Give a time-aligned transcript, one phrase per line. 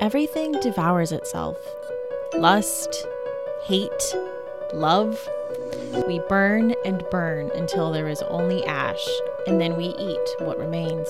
[0.00, 1.56] Everything devours itself
[2.34, 3.04] lust,
[3.64, 4.14] hate,
[4.72, 5.28] love.
[6.06, 9.04] We burn and burn until there is only ash,
[9.48, 11.08] and then we eat what remains.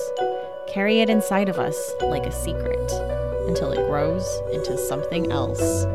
[0.67, 2.91] Carry it inside of us like a secret
[3.47, 5.85] until it grows into something else.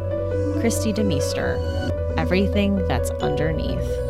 [0.61, 1.59] Kristi DeMeester,
[2.17, 4.04] everything that's underneath.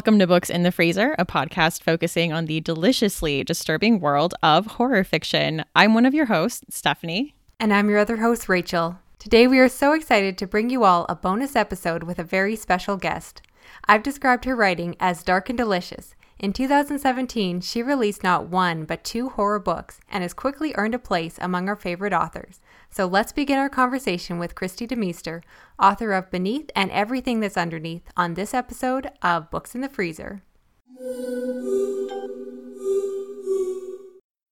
[0.00, 4.64] Welcome to Books in the Freezer, a podcast focusing on the deliciously disturbing world of
[4.64, 5.62] horror fiction.
[5.76, 7.34] I'm one of your hosts, Stephanie.
[7.58, 8.98] And I'm your other host, Rachel.
[9.18, 12.56] Today we are so excited to bring you all a bonus episode with a very
[12.56, 13.42] special guest.
[13.84, 16.14] I've described her writing as dark and delicious.
[16.38, 20.98] In 2017, she released not one but two horror books and has quickly earned a
[20.98, 22.60] place among our favorite authors.
[22.92, 25.42] So let's begin our conversation with Kristi DeMeester,
[25.78, 30.42] author of Beneath and Everything That's Underneath, on this episode of Books in the Freezer.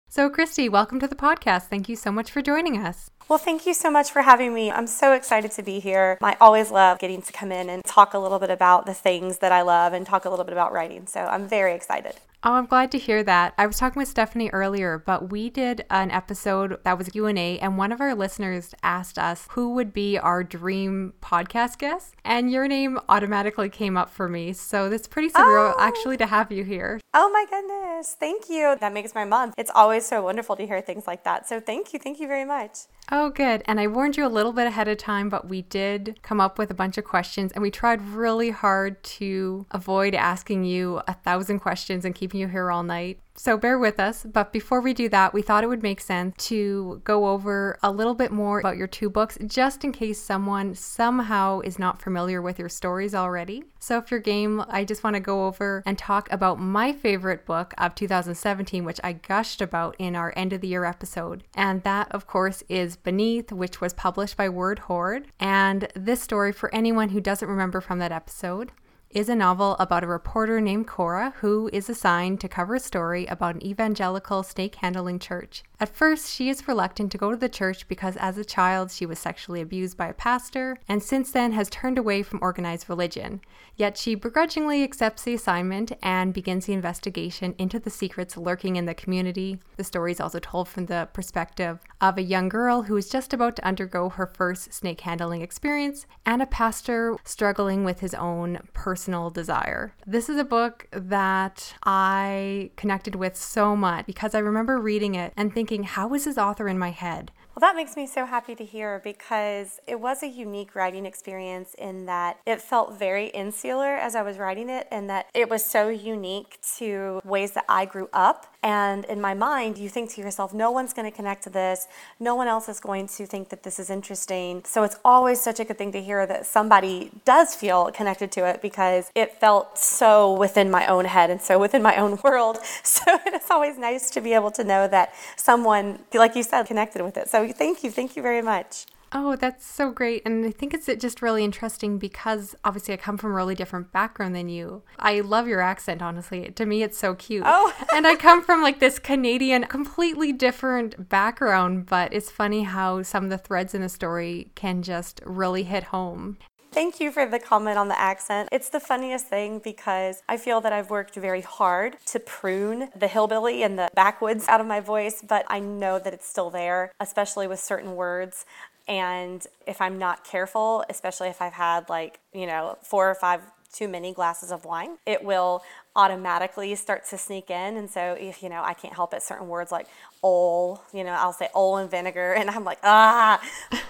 [0.08, 1.64] So, Kristi, welcome to the podcast.
[1.64, 3.10] Thank you so much for joining us.
[3.28, 4.70] Well, thank you so much for having me.
[4.70, 6.16] I'm so excited to be here.
[6.22, 9.38] I always love getting to come in and talk a little bit about the things
[9.38, 11.06] that I love and talk a little bit about writing.
[11.06, 12.14] So I'm very excited.
[12.44, 13.52] Oh, I'm glad to hear that.
[13.58, 17.76] I was talking with Stephanie earlier, but we did an episode that was Q&A and
[17.76, 22.68] one of our listeners asked us who would be our dream podcast guest, and your
[22.68, 24.52] name automatically came up for me.
[24.52, 25.80] So it's pretty surreal oh.
[25.80, 27.00] actually to have you here.
[27.12, 28.14] Oh my goodness.
[28.20, 28.76] Thank you.
[28.78, 29.54] That makes my month.
[29.58, 31.48] It's always so wonderful to hear things like that.
[31.48, 31.98] So thank you.
[31.98, 32.86] Thank you very much.
[33.10, 33.62] Oh, good.
[33.64, 36.58] And I warned you a little bit ahead of time, but we did come up
[36.58, 41.14] with a bunch of questions and we tried really hard to avoid asking you a
[41.14, 43.18] thousand questions and keeping you here all night.
[43.34, 44.24] So bear with us.
[44.24, 47.90] But before we do that, we thought it would make sense to go over a
[47.90, 52.42] little bit more about your two books, just in case someone somehow is not familiar
[52.42, 53.64] with your stories already.
[53.78, 57.46] So if you're game, I just want to go over and talk about my favorite
[57.46, 61.44] book of 2017, which I gushed about in our end of the year episode.
[61.54, 65.28] And that, of course, is Beneath, which was published by Word Horde.
[65.38, 68.72] And this story, for anyone who doesn't remember from that episode,
[69.10, 73.26] is a novel about a reporter named Cora who is assigned to cover a story
[73.26, 75.62] about an evangelical snake handling church.
[75.80, 79.06] At first, she is reluctant to go to the church because as a child she
[79.06, 83.40] was sexually abused by a pastor, and since then has turned away from organized religion.
[83.76, 88.86] Yet she begrudgingly accepts the assignment and begins the investigation into the secrets lurking in
[88.86, 89.60] the community.
[89.76, 93.32] The story is also told from the perspective of a young girl who is just
[93.32, 98.58] about to undergo her first snake handling experience and a pastor struggling with his own
[98.72, 99.94] personal desire.
[100.04, 105.32] This is a book that I connected with so much because I remember reading it
[105.36, 107.30] and thinking thinking, how is this author in my head?
[107.58, 111.74] Well, that makes me so happy to hear because it was a unique writing experience
[111.74, 115.64] in that it felt very insular as I was writing it, and that it was
[115.64, 118.46] so unique to ways that I grew up.
[118.62, 121.88] And in my mind, you think to yourself, no one's going to connect to this.
[122.20, 124.62] No one else is going to think that this is interesting.
[124.64, 128.46] So it's always such a good thing to hear that somebody does feel connected to
[128.46, 132.58] it because it felt so within my own head and so within my own world.
[132.84, 137.02] So it's always nice to be able to know that someone, like you said, connected
[137.02, 137.28] with it.
[137.28, 137.90] So thank you.
[137.90, 138.86] Thank you very much.
[139.10, 140.22] Oh, that's so great.
[140.26, 143.90] And I think it's just really interesting because obviously I come from a really different
[143.90, 144.82] background than you.
[144.98, 146.50] I love your accent, honestly.
[146.50, 147.44] To me, it's so cute.
[147.46, 147.72] Oh.
[147.94, 153.24] and I come from like this Canadian, completely different background, but it's funny how some
[153.24, 156.36] of the threads in the story can just really hit home.
[156.70, 158.50] Thank you for the comment on the accent.
[158.52, 163.08] It's the funniest thing because I feel that I've worked very hard to prune the
[163.08, 166.92] hillbilly and the backwoods out of my voice, but I know that it's still there,
[167.00, 168.44] especially with certain words.
[168.86, 173.40] And if I'm not careful, especially if I've had like, you know, four or five
[173.72, 175.62] too many glasses of wine, it will
[175.94, 177.76] automatically start to sneak in.
[177.76, 179.86] And so, if you know, I can't help it, certain words like
[180.22, 183.42] oil, you know, I'll say oil and vinegar, and I'm like, ah.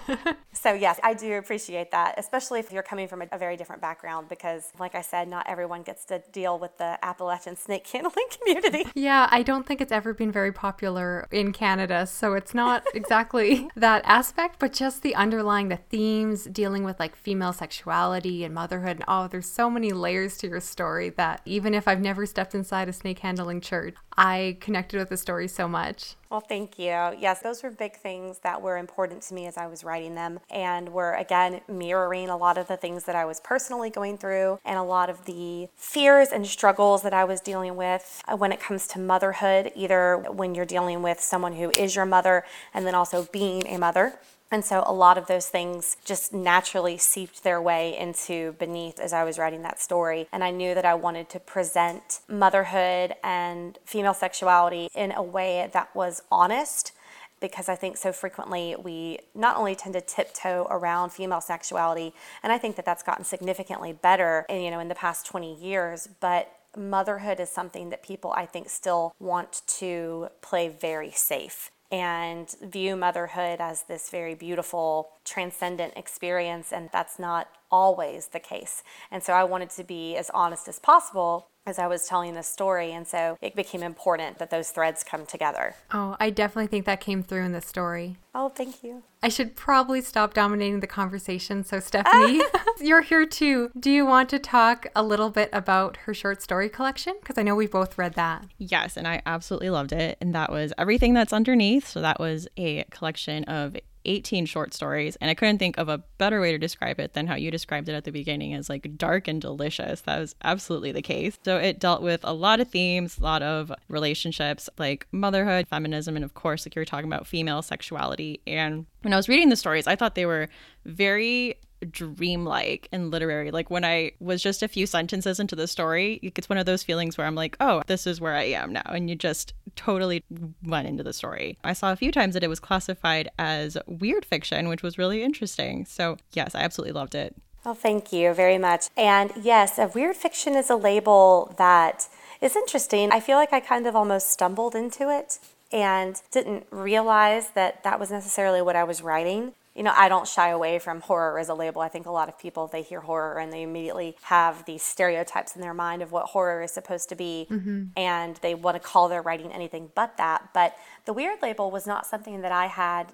[0.51, 3.81] so, yes, I do appreciate that, especially if you're coming from a, a, very different
[3.81, 8.25] background, because, like I said, not everyone gets to deal with the Appalachian snake handling
[8.39, 8.85] community.
[8.95, 12.07] Yeah, I don't think it's ever been very popular in Canada.
[12.07, 17.15] So, it's not exactly that aspect, but just the underlying, the themes dealing with like
[17.15, 18.97] female sexuality and motherhood.
[18.97, 22.25] And oh, there's so many layers to your story that even if I've I've never
[22.25, 23.93] stepped inside a snake handling church.
[24.17, 26.15] I connected with the story so much.
[26.29, 27.15] Well, thank you.
[27.17, 30.39] Yes, those were big things that were important to me as I was writing them
[30.51, 34.59] and were, again, mirroring a lot of the things that I was personally going through
[34.63, 38.59] and a lot of the fears and struggles that I was dealing with when it
[38.59, 42.43] comes to motherhood, either when you're dealing with someone who is your mother
[42.75, 44.19] and then also being a mother.
[44.51, 49.13] And so a lot of those things just naturally seeped their way into beneath as
[49.13, 50.27] I was writing that story.
[50.31, 55.69] And I knew that I wanted to present motherhood and female sexuality in a way
[55.71, 56.93] that was honest
[57.39, 62.13] because I think so frequently we not only tend to tiptoe around female sexuality,
[62.43, 65.55] and I think that that's gotten significantly better, in, you know, in the past 20
[65.55, 71.71] years, but motherhood is something that people I think still want to play very safe
[71.91, 78.83] and view motherhood as this very beautiful, transcendent experience, and that's not always the case.
[79.11, 82.47] And so I wanted to be as honest as possible as I was telling this
[82.47, 82.91] story.
[82.91, 85.75] And so it became important that those threads come together.
[85.93, 88.17] Oh, I definitely think that came through in the story.
[88.35, 89.03] Oh, thank you.
[89.21, 91.63] I should probably stop dominating the conversation.
[91.63, 92.41] So, Stephanie,
[92.79, 93.69] you're here too.
[93.77, 97.15] Do you want to talk a little bit about her short story collection?
[97.19, 98.45] Because I know we both read that.
[98.57, 100.17] Yes, and I absolutely loved it.
[100.21, 101.87] And that was everything that's underneath.
[101.87, 103.75] So, that was a collection of
[104.09, 107.27] 18 short stories and i couldn't think of a better way to describe it than
[107.27, 110.01] how you described it at the beginning as like dark and delicious.
[110.01, 111.37] That was absolutely the case.
[111.45, 116.15] So it dealt with a lot of themes a lot of relationships like motherhood feminism
[116.15, 118.41] and of course like you were talking about female sexuality.
[118.47, 120.49] And when i was reading the stories i thought they were
[120.85, 121.55] very
[121.89, 123.51] dreamlike and literary.
[123.51, 126.83] Like when I was just a few sentences into the story, it's one of those
[126.83, 128.83] feelings where I'm like, oh, this is where I am now.
[128.85, 130.23] And you just totally
[130.63, 131.57] went into the story.
[131.63, 135.23] I saw a few times that it was classified as weird fiction, which was really
[135.23, 135.85] interesting.
[135.85, 137.35] So, yes, I absolutely loved it.
[137.65, 138.87] Well, thank you very much.
[138.95, 142.07] And yes, a weird fiction is a label that
[142.41, 143.11] is interesting.
[143.11, 145.39] I feel like I kind of almost stumbled into it
[145.71, 150.27] and didn't realize that that was necessarily what I was writing you know, I don't
[150.27, 151.81] shy away from horror as a label.
[151.81, 155.55] I think a lot of people, they hear horror and they immediately have these stereotypes
[155.55, 157.47] in their mind of what horror is supposed to be.
[157.49, 157.85] Mm-hmm.
[157.95, 160.49] And they want to call their writing anything but that.
[160.53, 163.13] But the weird label was not something that I had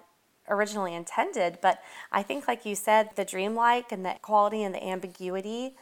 [0.49, 1.59] originally intended.
[1.61, 1.77] But
[2.11, 5.75] I think, like you said, the dreamlike and the quality and the ambiguity,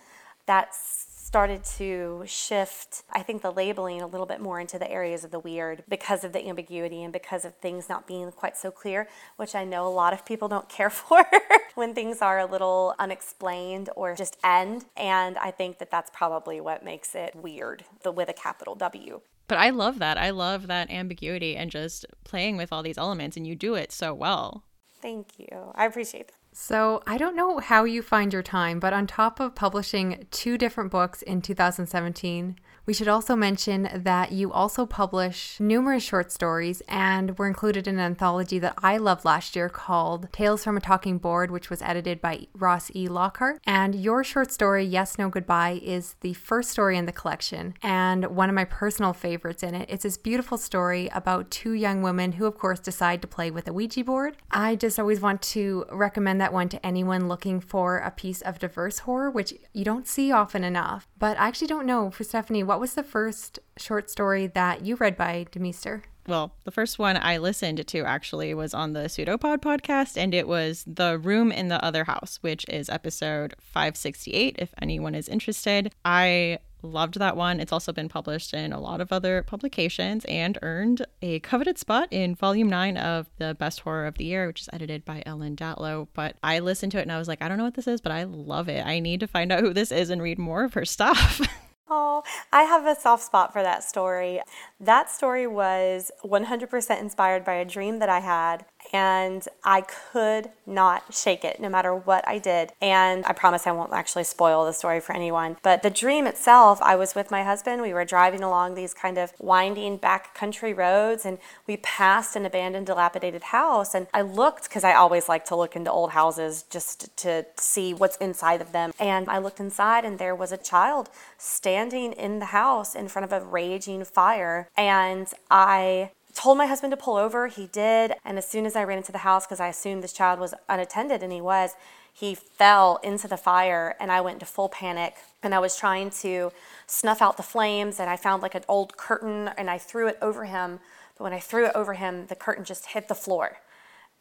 [0.46, 1.03] that's
[1.34, 5.32] started to shift, I think, the labeling a little bit more into the areas of
[5.32, 9.08] the weird because of the ambiguity and because of things not being quite so clear,
[9.38, 11.26] which I know a lot of people don't care for
[11.74, 14.86] when things are a little unexplained or just end.
[14.96, 19.22] And I think that that's probably what makes it weird, the with a capital W.
[19.48, 20.20] But I love that.
[20.20, 23.92] I love that ambiguity and just playing with all these elements, and you do it
[23.92, 24.66] so well.
[25.02, 25.72] Thank you.
[25.74, 26.43] I appreciate that.
[26.56, 30.56] So, I don't know how you find your time, but on top of publishing two
[30.56, 36.82] different books in 2017, we should also mention that you also publish numerous short stories
[36.88, 40.82] and were included in an anthology that I loved last year called Tales from a
[40.82, 43.08] Talking Board, which was edited by Ross E.
[43.08, 43.62] Lockhart.
[43.66, 48.26] And your short story, Yes, No, Goodbye, is the first story in the collection and
[48.36, 49.90] one of my personal favorites in it.
[49.90, 53.68] It's this beautiful story about two young women who, of course, decide to play with
[53.68, 54.38] a Ouija board.
[54.52, 58.60] I just always want to recommend that one to anyone looking for a piece of
[58.60, 61.08] diverse horror, which you don't see often enough.
[61.24, 64.98] But I actually don't know for Stephanie, what was the first short story that you
[64.98, 66.02] read by DeMeester?
[66.28, 70.50] well, the first one I listened to actually was on the Pseudopod podcast, and it
[70.50, 75.94] was The Room in the Other House, which is episode 568, if anyone is interested.
[76.04, 77.60] I loved that one.
[77.60, 82.08] It's also been published in a lot of other publications and earned a coveted spot
[82.12, 85.56] in volume nine of the Best Horror of the Year, which is edited by Ellen
[85.56, 86.08] Datlow.
[86.14, 88.02] But I listened to it and I was like, I don't know what this is,
[88.02, 88.86] but I love it.
[88.86, 91.42] I need to find out who this is and read more of her stuff.
[91.90, 94.42] Oh, I have a soft spot for that story.
[94.80, 101.14] That story was 100% inspired by a dream that I had and I could not
[101.14, 102.72] shake it no matter what I did.
[102.80, 105.58] And I promise I won't actually spoil the story for anyone.
[105.64, 107.82] But the dream itself, I was with my husband.
[107.82, 112.46] We were driving along these kind of winding back country roads and we passed an
[112.46, 113.96] abandoned, dilapidated house.
[113.96, 117.94] And I looked because I always like to look into old houses just to see
[117.94, 118.92] what's inside of them.
[119.00, 123.24] And I looked inside and there was a child standing in the house in front
[123.26, 124.70] of a raging fire.
[124.78, 127.48] And I told my husband to pull over.
[127.48, 128.14] He did.
[128.26, 130.54] And as soon as I ran into the house, because I assumed this child was
[130.68, 131.76] unattended, and he was,
[132.12, 135.16] he fell into the fire, and I went into full panic.
[135.42, 136.52] And I was trying to
[136.88, 140.18] snuff out the flames, and I found like an old curtain, and I threw it
[140.22, 140.80] over him.
[141.18, 143.58] But when I threw it over him, the curtain just hit the floor,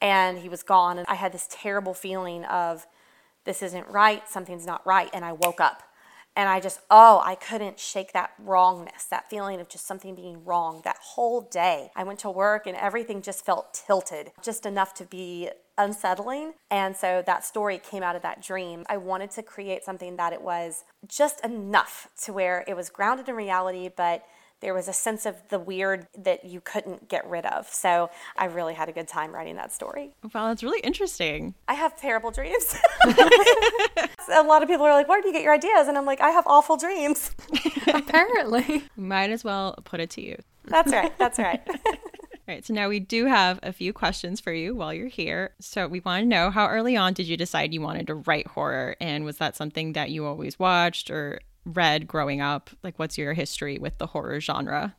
[0.00, 0.98] and he was gone.
[0.98, 2.86] And I had this terrible feeling of,
[3.44, 5.10] this isn't right, something's not right.
[5.12, 5.82] And I woke up
[6.34, 10.44] And I just, oh, I couldn't shake that wrongness, that feeling of just something being
[10.44, 11.90] wrong that whole day.
[11.94, 16.54] I went to work and everything just felt tilted, just enough to be unsettling.
[16.70, 18.84] And so that story came out of that dream.
[18.88, 23.28] I wanted to create something that it was just enough to where it was grounded
[23.28, 24.24] in reality, but
[24.62, 27.68] there was a sense of the weird that you couldn't get rid of.
[27.68, 30.14] So I really had a good time writing that story.
[30.32, 31.54] Wow, that's really interesting.
[31.68, 32.76] I have terrible dreams.
[33.04, 35.88] a lot of people are like, where do you get your ideas?
[35.88, 37.32] And I'm like, I have awful dreams.
[37.88, 38.84] Apparently.
[38.96, 40.36] Might as well put it to you.
[40.64, 41.16] That's right.
[41.18, 41.60] That's right.
[42.48, 45.54] All right, so now we do have a few questions for you while you're here.
[45.60, 48.48] So we want to know how early on did you decide you wanted to write
[48.48, 48.96] horror?
[49.00, 52.70] And was that something that you always watched or read growing up?
[52.82, 54.96] Like, what's your history with the horror genre?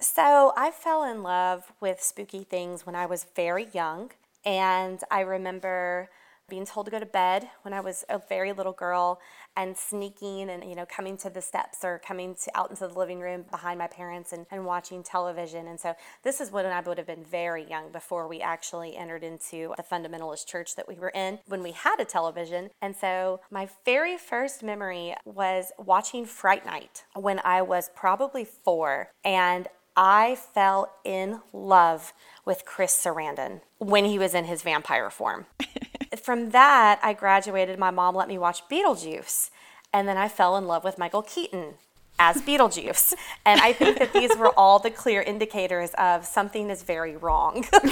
[0.00, 4.10] So, I fell in love with spooky things when I was very young.
[4.44, 6.10] And I remember
[6.48, 9.20] being told to go to bed when I was a very little girl
[9.56, 12.98] and sneaking and you know coming to the steps or coming to out into the
[12.98, 16.80] living room behind my parents and, and watching television and so this is when I
[16.80, 20.94] would have been very young before we actually entered into the fundamentalist church that we
[20.94, 26.24] were in when we had a television and so my very first memory was watching
[26.24, 32.12] Fright Night when I was probably four and I fell in love
[32.44, 35.46] with Chris Sarandon when he was in his vampire form.
[36.20, 37.78] From that, I graduated.
[37.78, 39.50] My mom let me watch Beetlejuice.
[39.92, 41.74] And then I fell in love with Michael Keaton
[42.18, 43.14] as Beetlejuice.
[43.46, 47.66] And I think that these were all the clear indicators of something is very wrong.
[47.74, 47.82] or,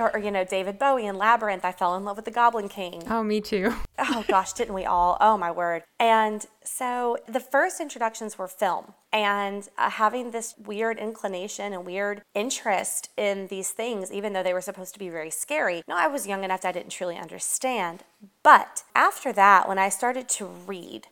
[0.00, 3.04] or, you know, David Bowie in Labyrinth, I fell in love with the Goblin King.
[3.08, 3.74] Oh, me too.
[3.98, 5.16] oh, gosh, didn't we all?
[5.20, 5.82] Oh, my word.
[5.98, 8.94] And so the first introductions were film.
[9.12, 14.52] And uh, having this weird inclination and weird interest in these things, even though they
[14.52, 15.82] were supposed to be very scary.
[15.88, 18.04] No, I was young enough that I didn't truly understand.
[18.42, 21.08] But after that, when I started to read,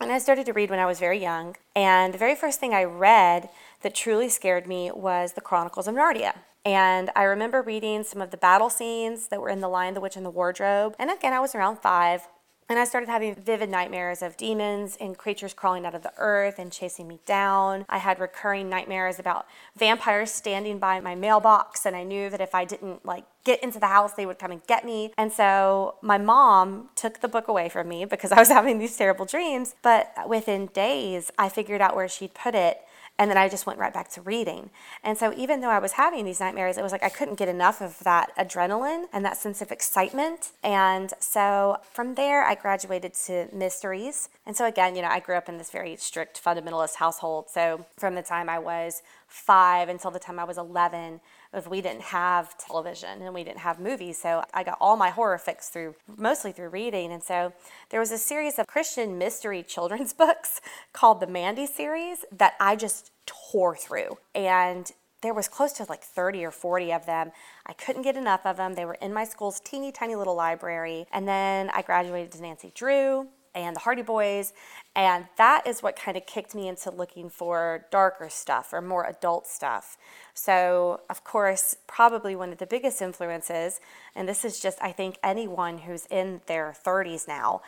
[0.00, 2.74] and I started to read when I was very young, and the very first thing
[2.74, 3.48] I read
[3.82, 6.34] that truly scared me was the Chronicles of Narnia.
[6.64, 10.00] And I remember reading some of the battle scenes that were in The Lion, the
[10.00, 10.94] Witch, and the Wardrobe.
[10.98, 12.28] And again, I was around five.
[12.68, 16.58] And I started having vivid nightmares of demons and creatures crawling out of the earth
[16.58, 17.84] and chasing me down.
[17.88, 19.46] I had recurring nightmares about
[19.76, 23.78] vampires standing by my mailbox, and I knew that if I didn't like get into
[23.78, 25.12] the house, they would come and get me.
[25.18, 28.96] And so my mom took the book away from me because I was having these
[28.96, 29.74] terrible dreams.
[29.82, 32.80] But within days, I figured out where she'd put it
[33.22, 34.70] and then I just went right back to reading.
[35.04, 37.48] And so even though I was having these nightmares, it was like I couldn't get
[37.48, 40.50] enough of that adrenaline and that sense of excitement.
[40.64, 44.28] And so from there, I graduated to mysteries.
[44.44, 47.48] And so again, you know, I grew up in this very strict fundamentalist household.
[47.48, 51.20] So from the time I was five until the time I was 11,
[51.52, 54.20] if we didn't have television and we didn't have movies.
[54.20, 57.12] So I got all my horror fix through mostly through reading.
[57.12, 57.52] And so
[57.90, 60.60] there was a series of Christian mystery children's books
[60.92, 64.18] called the Mandie series that I just tore through.
[64.34, 64.90] And
[65.22, 67.30] there was close to like 30 or 40 of them.
[67.66, 68.74] I couldn't get enough of them.
[68.74, 71.06] They were in my school's teeny tiny little library.
[71.12, 74.52] And then I graduated to Nancy Drew and the Hardy Boys.
[74.94, 79.06] And that is what kind of kicked me into looking for darker stuff or more
[79.06, 79.96] adult stuff.
[80.34, 83.80] So, of course, probably one of the biggest influences,
[84.14, 87.62] and this is just, I think, anyone who's in their 30s now,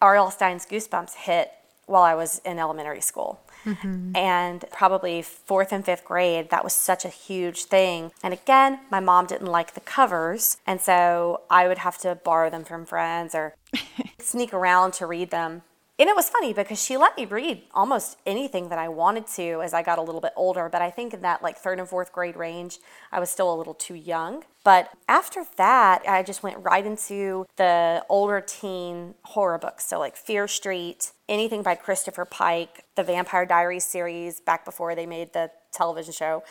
[0.00, 0.30] R.L.
[0.30, 1.52] Stine's Goosebumps hit
[1.86, 3.40] while I was in elementary school.
[3.64, 4.16] Mm-hmm.
[4.16, 8.12] And probably fourth and fifth grade, that was such a huge thing.
[8.22, 10.56] And again, my mom didn't like the covers.
[10.66, 13.54] And so I would have to borrow them from friends or
[14.18, 15.62] sneak around to read them.
[16.00, 19.60] And it was funny because she let me read almost anything that I wanted to
[19.60, 20.70] as I got a little bit older.
[20.70, 22.78] But I think in that like third and fourth grade range,
[23.12, 24.44] I was still a little too young.
[24.64, 29.84] But after that, I just went right into the older teen horror books.
[29.84, 35.04] So, like Fear Street, anything by Christopher Pike, the Vampire Diaries series back before they
[35.04, 36.42] made the television show.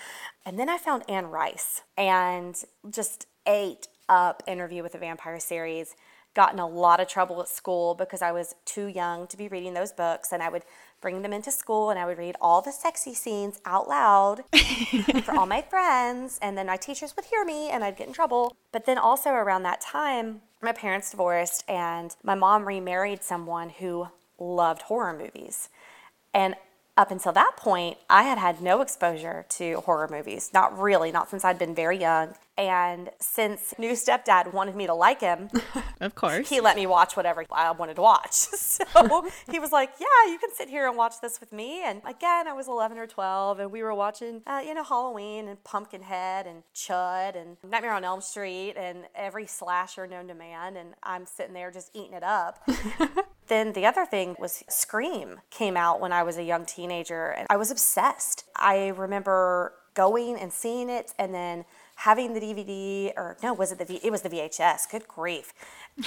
[0.46, 2.56] And then I found Anne Rice and
[2.88, 5.96] just ate up Interview with the Vampire series
[6.40, 9.50] got in a lot of trouble at school because I was too young to be
[9.50, 10.32] reading those books.
[10.32, 10.64] And I would
[11.02, 14.46] bring them into school and I would read all the sexy scenes out loud
[15.26, 16.40] for all my friends.
[16.42, 18.56] And then my teachers would hear me and I'd get in trouble.
[18.72, 24.08] But then also around that time, my parents divorced and my mom remarried someone who
[24.40, 25.68] loved horror movies.
[26.34, 26.56] And
[27.00, 30.52] up until that point, I had had no exposure to horror movies.
[30.54, 32.34] Not really, not since I'd been very young.
[32.58, 35.50] And since new stepdad wanted me to like him,
[36.02, 38.48] of course, he let me watch whatever I wanted to watch.
[38.60, 42.02] So he was like, "Yeah, you can sit here and watch this with me." And
[42.08, 45.62] again, I was 11 or 12, and we were watching, uh, you know, Halloween and
[45.64, 50.78] Pumpkinhead and Chud and Nightmare on Elm Street and every slasher known to man.
[50.78, 52.68] And I'm sitting there just eating it up.
[53.50, 57.48] Then the other thing was Scream came out when I was a young teenager and
[57.50, 58.46] I was obsessed.
[58.56, 61.66] I remember going and seeing it and then
[61.96, 64.90] having the DVD or no, was it the v, it was the VHS.
[64.90, 65.52] Good grief.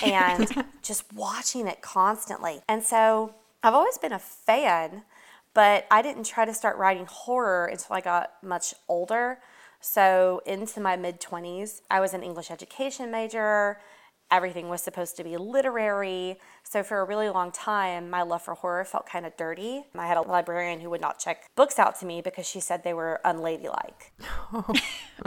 [0.05, 2.61] And just watching it constantly.
[2.69, 5.03] And so I've always been a fan,
[5.53, 9.41] but I didn't try to start writing horror until I got much older.
[9.81, 13.79] So into my mid 20s, I was an English education major
[14.33, 16.39] everything was supposed to be literary.
[16.65, 19.85] So for a really long time, my love for horror felt kind of dirty.
[19.95, 22.83] I had a librarian who would not check books out to me because she said
[22.83, 24.13] they were unladylike.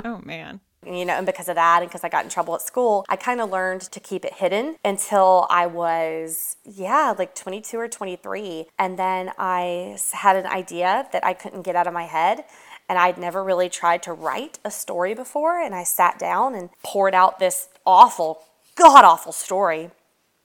[0.04, 2.62] oh man you know, and because of that, and because I got in trouble at
[2.62, 7.78] school, I kind of learned to keep it hidden until I was, yeah, like 22
[7.78, 8.68] or 23.
[8.78, 12.46] And then I had an idea that I couldn't get out of my head.
[12.88, 15.60] And I'd never really tried to write a story before.
[15.60, 18.44] And I sat down and poured out this awful
[18.76, 19.92] god awful story.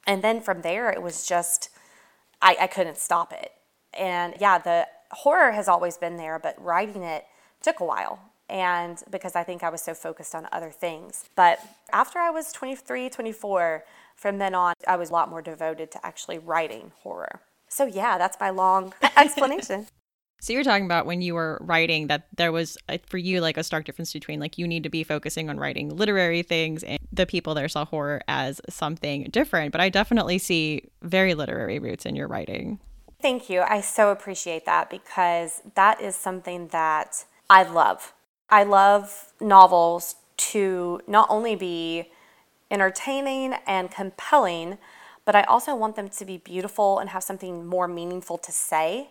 [0.06, 1.68] And then from there, it was just,
[2.40, 3.52] I, I couldn't stop it.
[3.92, 7.26] And yeah, the horror has always been there, but writing it
[7.62, 8.20] took a while.
[8.48, 11.28] And because I think I was so focused on other things.
[11.36, 11.60] But
[11.92, 13.84] after I was 23, 24,
[14.16, 17.40] from then on, I was a lot more devoted to actually writing horror.
[17.68, 19.86] So yeah, that's my long explanation.
[20.40, 23.42] So you were talking about when you were writing that there was uh, for you
[23.42, 26.82] like a stark difference between like you need to be focusing on writing literary things
[26.82, 29.70] and the people there saw horror as something different.
[29.70, 32.80] But I definitely see very literary roots in your writing.
[33.20, 33.60] Thank you.
[33.60, 38.14] I so appreciate that because that is something that I love.
[38.48, 42.10] I love novels to not only be
[42.70, 44.78] entertaining and compelling,
[45.26, 49.10] but I also want them to be beautiful and have something more meaningful to say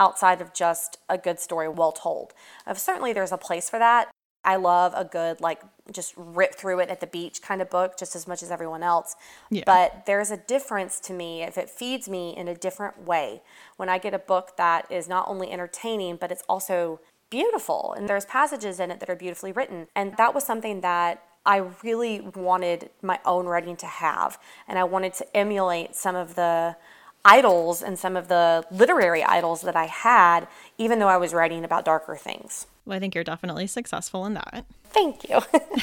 [0.00, 2.32] outside of just a good story well told.
[2.66, 4.10] Uh, certainly, there's a place for that.
[4.42, 5.60] I love a good, like,
[5.92, 8.82] just rip through it at the beach kind of book just as much as everyone
[8.82, 9.14] else.
[9.50, 9.64] Yeah.
[9.66, 13.42] But there's a difference to me if it feeds me in a different way.
[13.76, 17.94] When I get a book that is not only entertaining, but it's also beautiful.
[17.96, 19.88] And there's passages in it that are beautifully written.
[19.94, 24.38] And that was something that I really wanted my own writing to have.
[24.66, 26.76] And I wanted to emulate some of the
[27.24, 31.64] idols and some of the literary idols that I had, even though I was writing
[31.64, 32.66] about darker things.
[32.84, 34.64] Well, I think you're definitely successful in that.
[34.84, 35.40] Thank you.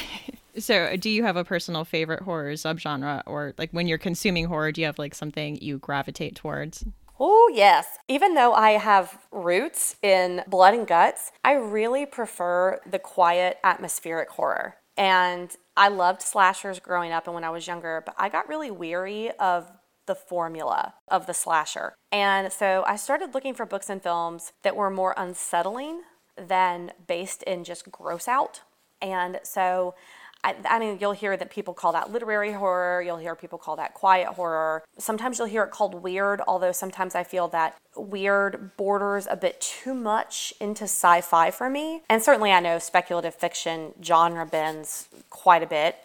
[0.61, 4.71] so, do you have a personal favorite horror subgenre, or like when you're consuming horror,
[4.71, 6.83] do you have like something you gravitate towards?
[7.19, 7.97] Oh, yes.
[8.07, 14.29] Even though I have roots in blood and guts, I really prefer the quiet, atmospheric
[14.29, 14.75] horror.
[14.95, 18.71] And I loved slashers growing up and when I was younger, but I got really
[18.71, 19.71] weary of
[20.07, 21.93] the formula of the slasher.
[22.11, 26.01] And so I started looking for books and films that were more unsettling
[26.35, 28.61] than based in just gross out.
[29.01, 29.95] And so
[30.43, 33.01] I, I, mean, you'll hear that people call that literary horror.
[33.01, 34.83] You'll hear people call that quiet horror.
[34.97, 39.59] Sometimes you'll hear it called weird, although sometimes I feel that weird borders a bit
[39.59, 42.01] too much into sci fi for me.
[42.09, 45.97] And certainly I know speculative fiction genre bends quite a bit.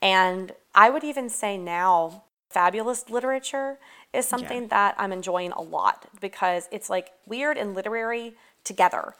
[0.00, 3.78] And I would even say now fabulist literature
[4.12, 4.68] is something yeah.
[4.68, 9.14] that I'm enjoying a lot because it's like weird and literary together.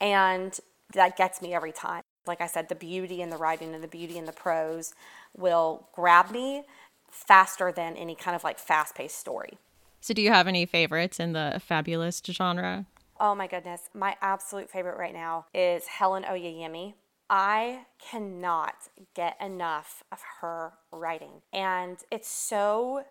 [0.00, 0.58] And
[0.92, 2.02] that gets me every time.
[2.26, 4.92] Like I said, the beauty in the writing and the beauty in the prose
[5.36, 6.64] will grab me
[7.08, 9.58] faster than any kind of like fast paced story.
[10.00, 12.86] So, do you have any favorites in the fabulist genre?
[13.20, 13.82] Oh my goodness.
[13.94, 16.94] My absolute favorite right now is Helen Oyeyemi.
[17.30, 18.74] I cannot
[19.14, 21.42] get enough of her writing.
[21.52, 23.04] And it's so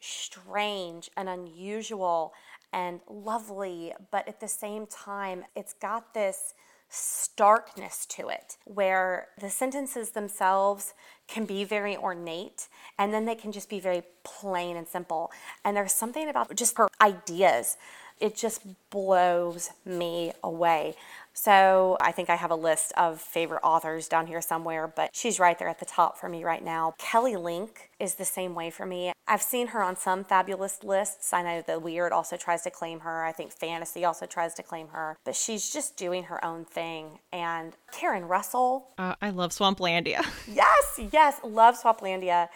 [0.00, 2.32] strange and unusual
[2.72, 6.54] and lovely, but at the same time, it's got this
[6.88, 10.92] starkness to it where the sentences themselves
[11.28, 12.66] can be very ornate
[12.98, 15.30] and then they can just be very plain and simple.
[15.64, 17.76] And there's something about just her ideas,
[18.18, 20.94] it just blows me away.
[21.42, 25.40] So I think I have a list of favorite authors down here somewhere, but she's
[25.40, 26.92] right there at the top for me right now.
[26.98, 29.12] Kelly Link is the same way for me.
[29.26, 31.32] I've seen her on some fabulist lists.
[31.32, 33.24] I know the Weird also tries to claim her.
[33.24, 37.20] I think Fantasy also tries to claim her, but she's just doing her own thing.
[37.32, 38.88] And Karen Russell.
[38.98, 40.22] Uh, I love Swamplandia.
[40.46, 42.48] yes, yes, love Swamplandia.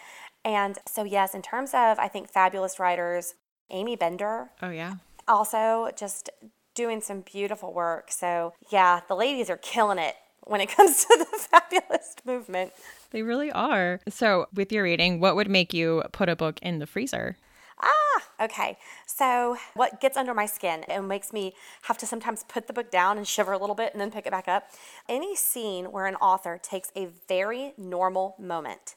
[0.43, 3.33] And so, yes, in terms of, I think, fabulist writers,
[3.71, 4.51] Aimee Bender.
[4.61, 4.97] Oh, yeah.
[5.27, 6.29] Also, just
[6.75, 8.11] doing some beautiful work.
[8.11, 12.73] So, yeah, the ladies are killing it when it comes to the fabulist movement.
[13.11, 13.99] They really are.
[14.09, 17.37] So, with your reading, what would make you put a book in the freezer?
[17.81, 18.77] Ah, okay.
[19.05, 22.91] So, what gets under my skin and makes me have to sometimes put the book
[22.91, 24.69] down and shiver a little bit and then pick it back up?
[25.09, 28.95] Any scene where an author takes a very normal moment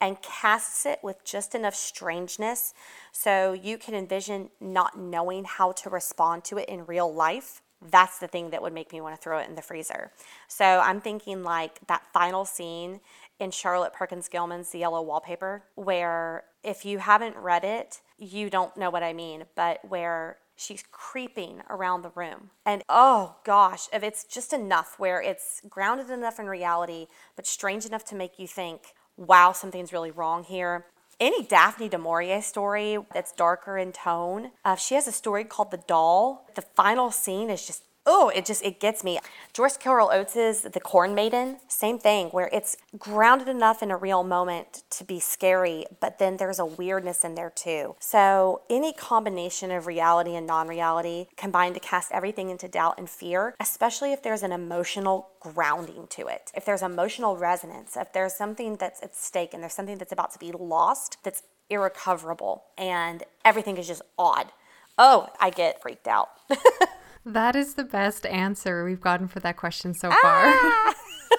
[0.00, 2.72] and casts it with just enough strangeness
[3.12, 7.62] so you can envision not knowing how to respond to it in real life.
[7.90, 10.12] That's the thing that would make me want to throw it in the freezer.
[10.48, 13.00] So I'm thinking like that final scene
[13.38, 18.76] in Charlotte Perkins Gilman's The Yellow Wallpaper, where if you haven't read it, you don't
[18.76, 22.50] know what I mean, but where she's creeping around the room.
[22.66, 27.86] And oh gosh, if it's just enough where it's grounded enough in reality, but strange
[27.86, 30.86] enough to make you think, wow, something's really wrong here.
[31.20, 35.70] Any Daphne du Maurier story that's darker in tone, uh, she has a story called
[35.70, 36.46] The Doll.
[36.54, 39.18] The final scene is just oh, it just it gets me.
[39.52, 44.22] Joyce Carol Oates's The Corn Maiden, same thing, where it's grounded enough in a real
[44.24, 47.96] moment to be scary, but then there's a weirdness in there too.
[48.00, 53.54] So any combination of reality and non-reality combined to cast everything into doubt and fear,
[53.60, 56.50] especially if there's an emotional grounding to it.
[56.54, 60.32] If there's emotional resonance, if there's something that's at stake and there's something that's about
[60.32, 64.52] to be lost that's irrecoverable and everything is just odd.
[64.98, 66.28] Oh, I get freaked out.
[67.24, 70.18] That is the best answer we've gotten for that question so far.
[70.22, 70.94] Ah!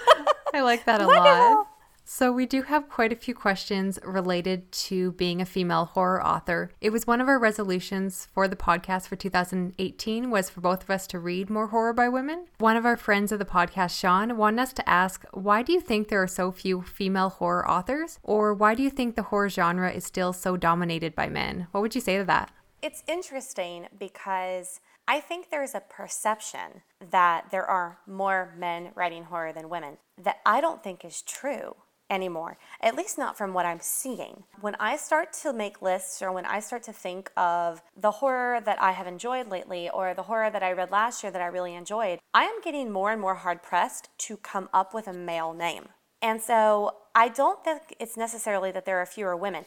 [0.53, 1.67] I like that a lot.
[2.03, 6.71] So, we do have quite a few questions related to being a female horror author.
[6.81, 10.89] It was one of our resolutions for the podcast for 2018 was for both of
[10.89, 12.47] us to read more horror by women.
[12.57, 15.79] One of our friends of the podcast, Sean, wanted us to ask, why do you
[15.79, 18.19] think there are so few female horror authors?
[18.23, 21.67] Or why do you think the horror genre is still so dominated by men?
[21.71, 22.51] What would you say to that?
[22.81, 29.51] It's interesting because I think there's a perception that there are more men writing horror
[29.51, 31.75] than women that I don't think is true
[32.09, 34.45] anymore, at least not from what I'm seeing.
[34.61, 38.61] When I start to make lists or when I start to think of the horror
[38.61, 41.47] that I have enjoyed lately or the horror that I read last year that I
[41.47, 45.13] really enjoyed, I am getting more and more hard pressed to come up with a
[45.13, 45.89] male name.
[46.21, 49.65] And so I don't think it's necessarily that there are fewer women.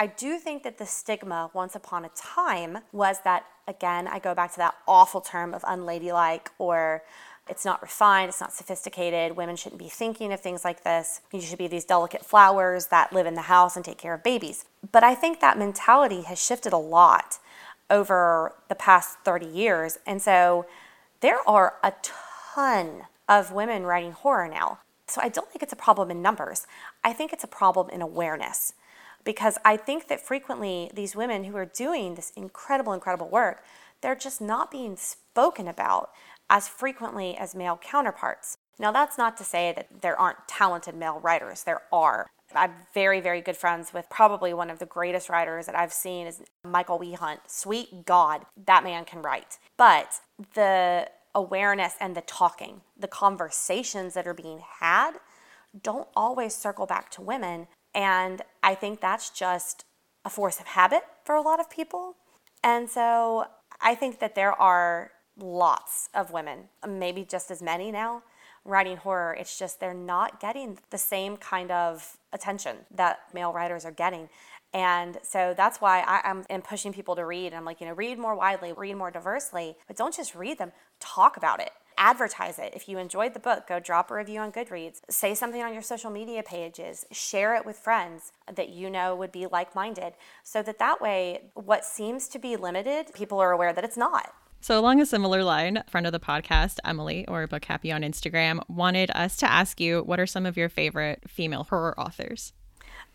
[0.00, 4.32] I do think that the stigma once upon a time was that, again, I go
[4.32, 7.02] back to that awful term of unladylike or
[7.48, 9.36] it's not refined, it's not sophisticated.
[9.36, 11.20] Women shouldn't be thinking of things like this.
[11.32, 14.22] You should be these delicate flowers that live in the house and take care of
[14.22, 14.66] babies.
[14.92, 17.38] But I think that mentality has shifted a lot
[17.90, 19.98] over the past 30 years.
[20.06, 20.66] And so
[21.20, 24.78] there are a ton of women writing horror now.
[25.08, 26.66] So I don't think it's a problem in numbers.
[27.02, 28.74] I think it's a problem in awareness
[29.28, 33.62] because I think that frequently these women who are doing this incredible, incredible work,
[34.00, 36.08] they're just not being spoken about
[36.48, 38.56] as frequently as male counterparts.
[38.78, 42.30] Now, that's not to say that there aren't talented male writers, there are.
[42.54, 46.26] I'm very, very good friends with probably one of the greatest writers that I've seen
[46.26, 47.40] is Michael Wehunt.
[47.48, 49.58] Sweet God, that man can write.
[49.76, 50.20] But
[50.54, 55.16] the awareness and the talking, the conversations that are being had,
[55.82, 57.66] don't always circle back to women
[57.98, 59.84] and I think that's just
[60.24, 62.14] a force of habit for a lot of people.
[62.62, 63.46] And so
[63.80, 68.22] I think that there are lots of women, maybe just as many now,
[68.64, 69.36] writing horror.
[69.38, 74.28] It's just they're not getting the same kind of attention that male writers are getting.
[74.72, 77.46] And so that's why I, am pushing people to read.
[77.46, 80.58] And I'm like, you know, read more widely, read more diversely, but don't just read
[80.58, 82.72] them, talk about it advertise it.
[82.74, 85.00] If you enjoyed the book, go drop a review on Goodreads.
[85.10, 87.04] Say something on your social media pages.
[87.12, 91.50] Share it with friends that you know would be like minded so that that way,
[91.54, 94.32] what seems to be limited, people are aware that it's not.
[94.60, 98.60] So, along a similar line, friend of the podcast, Emily, or Book Happy on Instagram,
[98.68, 102.52] wanted us to ask you what are some of your favorite female horror authors?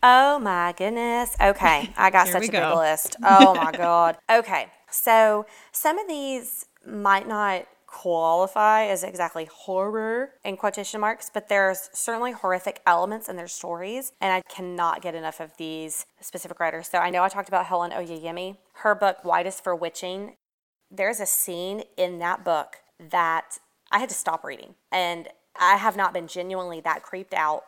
[0.02, 1.36] Oh my goodness.
[1.40, 1.92] Okay.
[1.96, 2.70] I got such a go.
[2.70, 3.16] big list.
[3.22, 4.16] Oh my God.
[4.30, 4.68] Okay.
[4.90, 11.90] So, some of these might not qualify as exactly horror in quotation marks, but there's
[11.92, 16.88] certainly horrific elements in their stories, and I cannot get enough of these specific writers.
[16.88, 18.56] So I know I talked about Helen Oyeyemi.
[18.82, 20.34] Her book, White is for Witching,
[20.90, 23.58] there's a scene in that book that
[23.92, 24.74] I had to stop reading.
[24.90, 25.28] And
[25.58, 27.62] I have not been genuinely that creeped out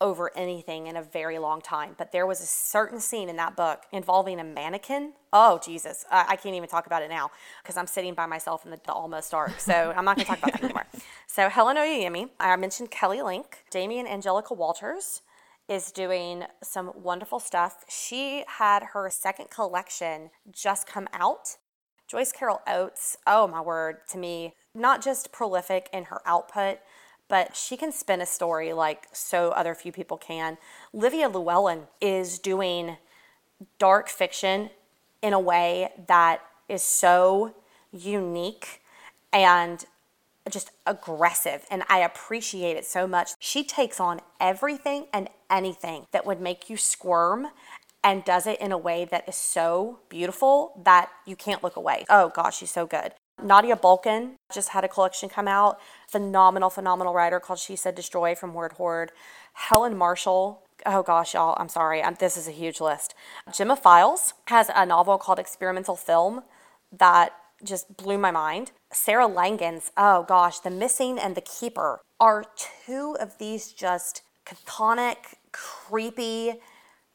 [0.00, 1.94] over anything in a very long time.
[1.98, 5.14] But there was a certain scene in that book involving a mannequin.
[5.32, 6.04] Oh, Jesus.
[6.10, 7.30] I, I can't even talk about it now
[7.62, 9.58] because I'm sitting by myself in the, the almost dark.
[9.58, 10.86] So I'm not going to talk about that anymore.
[11.30, 15.20] So Helen Oyeyemi, I mentioned Kelly Link, Damien Angelica Walters
[15.68, 17.84] is doing some wonderful stuff.
[17.88, 21.58] She had her second collection just come out.
[22.08, 26.78] Joyce Carol Oates, oh my word, to me, not just prolific in her output,
[27.28, 30.58] but she can spin a story like so other few people can.
[30.92, 32.96] Livia Llewellyn is doing
[33.78, 34.70] dark fiction
[35.22, 37.54] in a way that is so
[37.92, 38.82] unique
[39.32, 39.84] and
[40.50, 43.32] just aggressive and I appreciate it so much.
[43.38, 47.48] She takes on everything and anything that would make you squirm
[48.02, 52.06] and does it in a way that is so beautiful that you can't look away.
[52.08, 53.12] Oh gosh, she's so good.
[53.42, 55.78] Nadia Bulkin just had a collection come out.
[56.08, 59.12] Phenomenal, phenomenal writer called She Said Destroy from Word Horde.
[59.52, 60.62] Helen Marshall.
[60.86, 62.02] Oh gosh, y'all, I'm sorry.
[62.02, 63.14] I'm, this is a huge list.
[63.52, 66.42] Gemma Files has a novel called Experimental Film
[66.92, 67.32] that
[67.64, 68.70] just blew my mind.
[68.92, 75.34] Sarah Langan's, oh gosh, The Missing and The Keeper are two of these just chthonic,
[75.52, 76.54] creepy,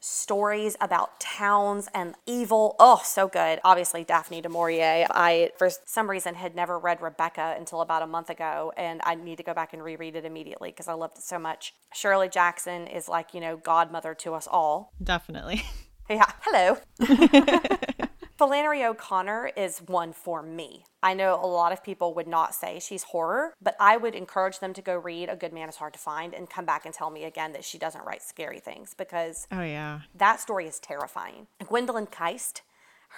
[0.04, 2.76] stories about towns and evil.
[2.78, 3.58] Oh, so good.
[3.64, 5.06] Obviously, Daphne du Maurier.
[5.10, 9.14] I, for some reason, had never read Rebecca until about a month ago, and I
[9.14, 11.74] need to go back and reread it immediately because I loved it so much.
[11.94, 14.92] Shirley Jackson is like, you know, godmother to us all.
[15.02, 15.62] Definitely.
[16.10, 16.30] Yeah.
[16.42, 16.76] Hello.
[18.36, 20.84] Flannery O'Connor is one for me.
[21.04, 24.58] I know a lot of people would not say she's horror, but I would encourage
[24.58, 26.92] them to go read A Good Man is Hard to Find and come back and
[26.92, 30.00] tell me again that she doesn't write scary things because Oh, yeah.
[30.16, 31.46] that story is terrifying.
[31.64, 32.62] Gwendolyn Kiste,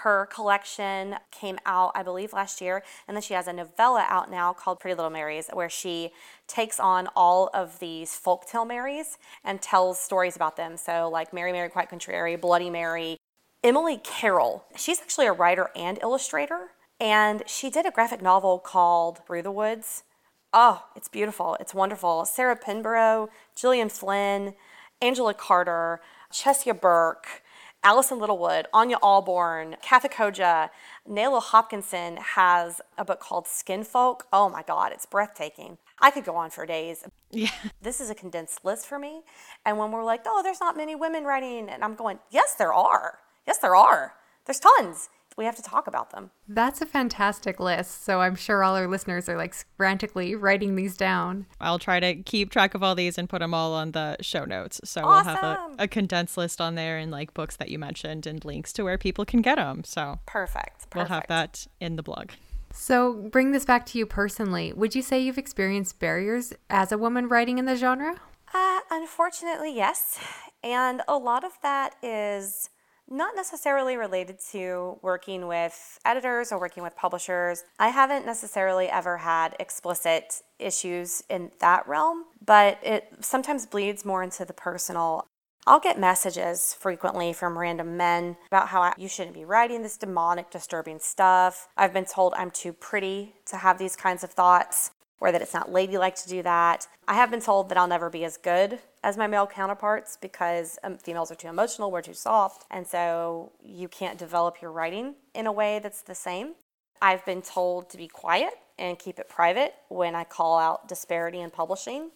[0.02, 4.30] her collection came out, I believe, last year, and then she has a novella out
[4.30, 6.10] now called Pretty Little Marys, where she
[6.46, 10.76] takes on all of these folktale Marys and tells stories about them.
[10.76, 13.16] So, like Mary, Mary, Quite Contrary, Bloody Mary,
[13.64, 19.20] Emily Carroll, she's actually a writer and illustrator, and she did a graphic novel called
[19.26, 20.04] Through the Woods.
[20.52, 21.56] Oh, it's beautiful.
[21.60, 22.24] It's wonderful.
[22.24, 24.54] Sarah Pinborough, Gillian Flynn,
[25.02, 26.00] Angela Carter,
[26.32, 27.42] Chesya Burke,
[27.82, 30.70] Alison Littlewood, Anya Alborn, Kathe Koja,
[31.08, 34.26] Nalo Hopkinson has a book called Skin Folk.
[34.32, 35.78] Oh my God, it's breathtaking.
[36.00, 37.04] I could go on for days.
[37.30, 37.50] Yeah.
[37.82, 39.22] This is a condensed list for me.
[39.64, 42.72] And when we're like, oh, there's not many women writing, and I'm going, yes, there
[42.72, 43.18] are.
[43.46, 44.14] Yes, there are.
[44.44, 45.08] There's tons.
[45.36, 46.30] We have to talk about them.
[46.48, 48.04] That's a fantastic list.
[48.04, 51.44] So I'm sure all our listeners are like frantically writing these down.
[51.60, 54.46] I'll try to keep track of all these and put them all on the show
[54.46, 54.80] notes.
[54.84, 58.26] So we'll have a, a condensed list on there and like books that you mentioned
[58.26, 59.84] and links to where people can get them.
[59.84, 60.88] So Perfect.
[60.88, 60.94] Perfect.
[60.94, 62.30] we'll have that in the blog.
[62.72, 64.72] So bring this back to you personally.
[64.72, 68.16] Would you say you've experienced barriers as a woman writing in the genre?
[68.54, 70.18] Uh, unfortunately, yes.
[70.62, 72.70] And a lot of that is
[73.08, 77.64] not necessarily related to working with editors or working with publishers.
[77.78, 84.22] I haven't necessarily ever had explicit issues in that realm, but it sometimes bleeds more
[84.22, 85.26] into the personal.
[85.68, 89.96] I'll get messages frequently from random men about how I, you shouldn't be writing this
[89.96, 91.68] demonic, disturbing stuff.
[91.76, 95.54] I've been told I'm too pretty to have these kinds of thoughts or that it's
[95.54, 96.86] not ladylike to do that.
[97.08, 100.78] I have been told that I'll never be as good as my male counterparts because
[100.82, 105.14] um, females are too emotional, we're too soft, and so you can't develop your writing
[105.34, 106.54] in a way that's the same.
[107.00, 111.40] I've been told to be quiet and keep it private when I call out disparity
[111.40, 112.10] in publishing.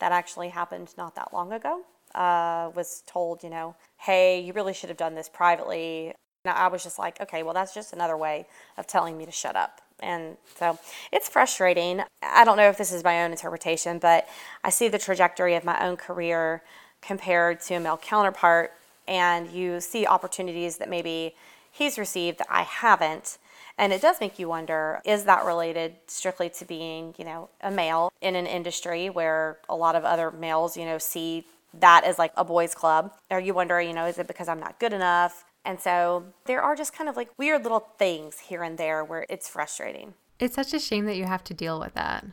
[0.00, 1.82] That actually happened not that long ago.
[2.14, 6.12] Uh, was told, you know, hey, you really should have done this privately.
[6.44, 9.32] Now I was just like, okay, well, that's just another way of telling me to
[9.32, 9.80] shut up.
[10.00, 10.78] And so
[11.12, 12.02] it's frustrating.
[12.22, 14.28] I don't know if this is my own interpretation, but
[14.62, 16.62] I see the trajectory of my own career
[17.00, 18.72] compared to a male counterpart,
[19.06, 21.34] and you see opportunities that maybe
[21.70, 23.38] he's received that I haven't.
[23.76, 27.70] And it does make you wonder is that related strictly to being, you know, a
[27.70, 31.44] male in an industry where a lot of other males, you know, see
[31.80, 33.12] that as like a boys' club?
[33.30, 35.44] Are you wondering, you know, is it because I'm not good enough?
[35.64, 39.26] And so there are just kind of like weird little things here and there where
[39.28, 40.14] it's frustrating.
[40.38, 42.24] It's such a shame that you have to deal with that.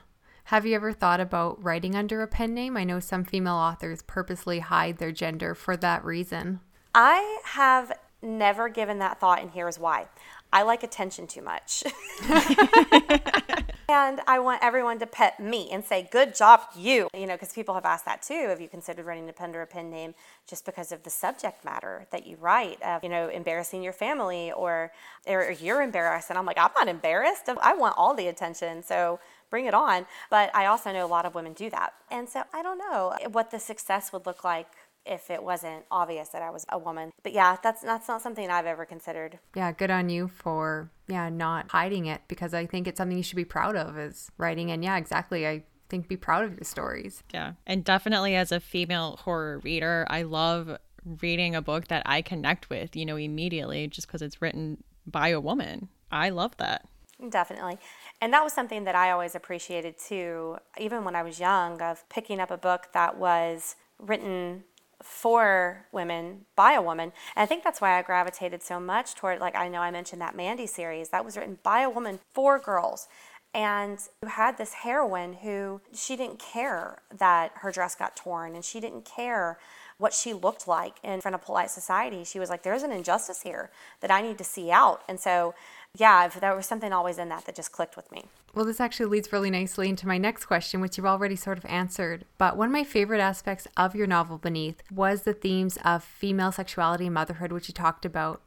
[0.46, 2.76] Have you ever thought about writing under a pen name?
[2.76, 6.60] I know some female authors purposely hide their gender for that reason.
[6.94, 10.08] I have never given that thought, and here's why.
[10.52, 11.84] I like attention too much.
[13.88, 17.08] and I want everyone to pet me and say, Good job, you.
[17.14, 18.48] You know, because people have asked that too.
[18.48, 20.16] Have you considered running a pen under a pen name
[20.48, 24.52] just because of the subject matter that you write, of, you know, embarrassing your family
[24.54, 24.94] or,
[25.28, 26.30] or you're embarrassed?
[26.30, 27.50] And I'm like, I'm not embarrassed.
[27.62, 28.82] I want all the attention.
[28.82, 29.20] So
[29.52, 30.08] bring it on.
[30.32, 31.94] But I also know a lot of women do that.
[32.10, 34.68] And so I don't know what the success would look like
[35.06, 37.12] if it wasn't obvious that I was a woman.
[37.22, 39.38] But yeah, that's that's not something I've ever considered.
[39.56, 43.24] Yeah, good on you for yeah, not hiding it because I think it's something you
[43.24, 45.48] should be proud of is writing and yeah, exactly.
[45.48, 47.22] I think be proud of your stories.
[47.34, 47.54] Yeah.
[47.68, 50.78] And definitely as a female horror reader, I love
[51.22, 55.30] reading a book that I connect with, you know, immediately just because it's written by
[55.30, 55.90] a woman.
[56.12, 56.88] I love that.
[57.30, 57.78] Definitely.
[58.22, 62.08] And that was something that I always appreciated too, even when I was young, of
[62.08, 64.64] picking up a book that was written
[65.02, 67.12] for women by a woman.
[67.36, 70.22] And I think that's why I gravitated so much toward, like, I know I mentioned
[70.22, 73.08] that Mandie series, that was written by a woman for girls.
[73.54, 78.64] And you had this heroine who she didn't care that her dress got torn and
[78.64, 79.58] she didn't care
[79.98, 82.24] what she looked like in front of polite society.
[82.24, 85.02] She was like, there's an injustice here that I need to see out.
[85.08, 85.54] And so,
[85.98, 88.26] yeah, there was something always in that that just clicked with me.
[88.54, 91.66] Well, this actually leads really nicely into my next question, which you've already sort of
[91.66, 92.26] answered.
[92.38, 96.52] But one of my favorite aspects of your novel, Beneath, was the themes of female
[96.52, 98.42] sexuality and motherhood, which you talked about.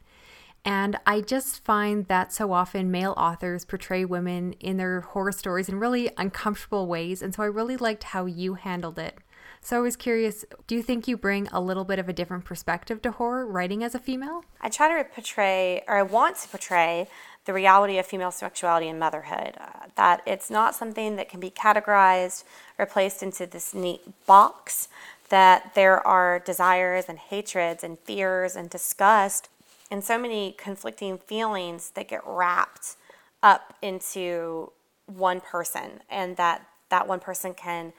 [0.64, 5.68] And I just find that so often male authors portray women in their horror stories
[5.68, 7.20] in really uncomfortable ways.
[7.20, 9.18] And so I really liked how you handled it.
[9.60, 12.44] So I was curious do you think you bring a little bit of a different
[12.44, 14.44] perspective to horror writing as a female?
[14.60, 17.08] I try to portray, or I want to portray,
[17.44, 19.54] the reality of female sexuality and motherhood.
[19.60, 22.44] Uh, that it's not something that can be categorized
[22.78, 24.88] or placed into this neat box,
[25.28, 29.48] that there are desires and hatreds and fears and disgust
[29.90, 32.96] and so many conflicting feelings that get wrapped
[33.42, 34.72] up into
[35.06, 37.92] one person and that that one person can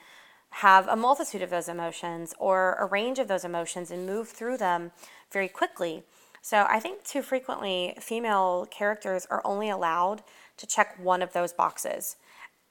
[0.50, 4.56] have a multitude of those emotions or a range of those emotions and move through
[4.56, 4.90] them
[5.32, 6.02] very quickly.
[6.46, 10.22] So I think too frequently female characters are only allowed
[10.58, 12.14] to check one of those boxes.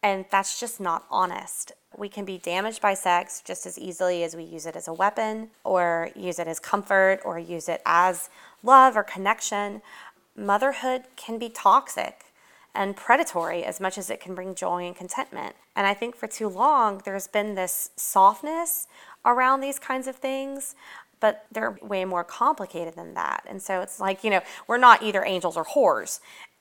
[0.01, 1.73] And that's just not honest.
[1.97, 4.93] We can be damaged by sex just as easily as we use it as a
[4.93, 8.29] weapon, or use it as comfort, or use it as
[8.63, 9.81] love or connection.
[10.37, 12.27] Motherhood can be toxic
[12.73, 15.53] and predatory as much as it can bring joy and contentment.
[15.75, 18.87] And I think for too long, there's been this softness
[19.25, 20.75] around these kinds of things,
[21.25, 23.43] but they're way more complicated than that.
[23.49, 26.19] And so it's like, you know, we're not either angels or whores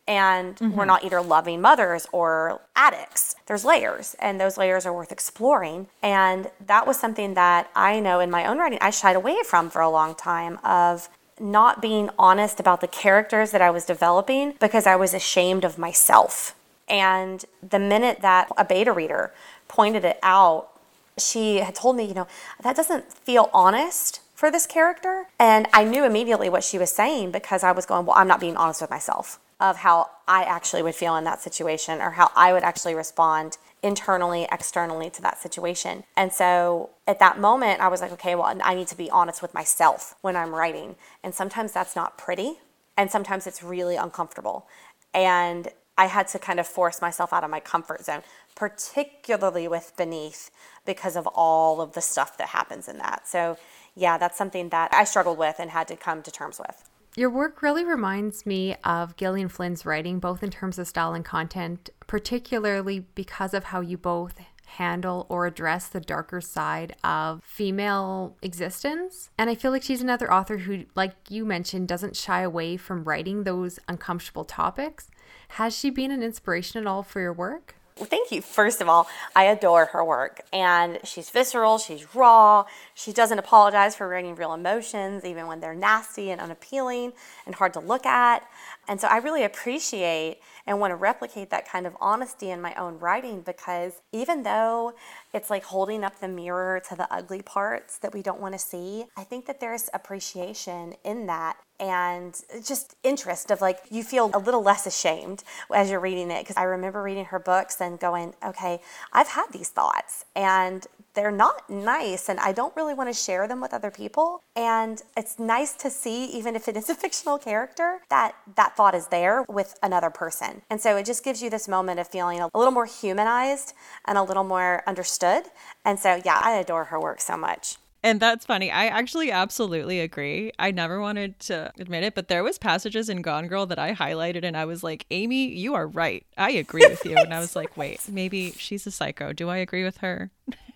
[0.09, 0.75] and mm-hmm.
[0.75, 3.37] we're not either loving mothers or addicts.
[3.45, 5.89] There's layers, and those layers are worth exploring.
[6.03, 9.69] And that was something that I know in my own writing I shied away from
[9.69, 14.55] for a long time of not being honest about the characters that I was developing
[14.61, 16.55] because I was ashamed of myself.
[16.89, 19.31] And the minute that a beta reader
[19.69, 20.71] pointed it out,
[21.19, 22.27] she had told me, you know,
[22.63, 25.25] that doesn't feel honest for this character.
[25.39, 28.41] And I knew immediately what she was saying because I was going, well, I'm not
[28.41, 32.31] being honest with myself of how I actually would feel in that situation or how
[32.37, 36.05] I would actually respond internally, externally to that situation.
[36.15, 39.41] And so at that moment, I was like, okay, well, I need to be honest
[39.41, 40.97] with myself when I'm writing.
[41.23, 42.59] And sometimes that's not pretty,
[42.99, 44.67] and sometimes it's really uncomfortable.
[45.15, 48.23] And I had to kind of force myself out of my comfort zone,
[48.55, 50.51] particularly with Beneath,
[50.85, 53.27] because of all of the stuff that happens in that.
[53.27, 53.57] So,
[53.95, 56.89] yeah, that's something that I struggled with and had to come to terms with.
[57.17, 61.25] Your work really reminds me of Gillian Flynn's writing, both in terms of style and
[61.25, 68.37] content, particularly because of how you both handle or address the darker side of female
[68.43, 69.31] existence.
[69.39, 73.05] And I feel like she's another author who, like you mentioned, doesn't shy away from
[73.05, 75.09] writing those uncomfortable topics.
[75.49, 77.77] Has she been an inspiration at all for your work?
[77.97, 78.43] Thank you.
[78.43, 83.95] First of all, I adore her work, and she's visceral, she's raw, she doesn't apologize
[83.95, 87.13] for writing real emotions, even when they're nasty and unappealing
[87.47, 88.47] and hard to look at.
[88.89, 92.75] And so I really appreciate and want to replicate that kind of honesty in my
[92.75, 94.95] own writing because even though
[95.33, 98.59] it's like holding up the mirror to the ugly parts that we don't want to
[98.59, 104.31] see, I think that there's appreciation in that and just interest of like you feel
[104.35, 105.43] a little less ashamed
[105.75, 108.81] as you're reading it because I remember reading her books and going, okay,
[109.13, 113.47] I've had these thoughts and they're not nice and I don't really want to share
[113.49, 114.43] them with other people.
[114.57, 118.95] And it's nice to see, even if it is a fictional character, that that thought
[118.95, 120.63] is there with another person.
[120.71, 124.19] And so it just gives you this moment of feeling a little more humanized and
[124.19, 125.45] a little more understood.
[125.85, 127.77] And so, yeah, I adore her work so much.
[128.05, 128.71] And that's funny.
[128.71, 130.53] I actually absolutely agree.
[130.59, 133.95] I never wanted to admit it, but there was passages in Gone Girl that I
[133.95, 136.27] highlighted and I was like, "Amy, you are right.
[136.37, 139.33] I agree with you." and I was like, "Wait, maybe she's a psycho.
[139.33, 140.31] Do I agree with her?"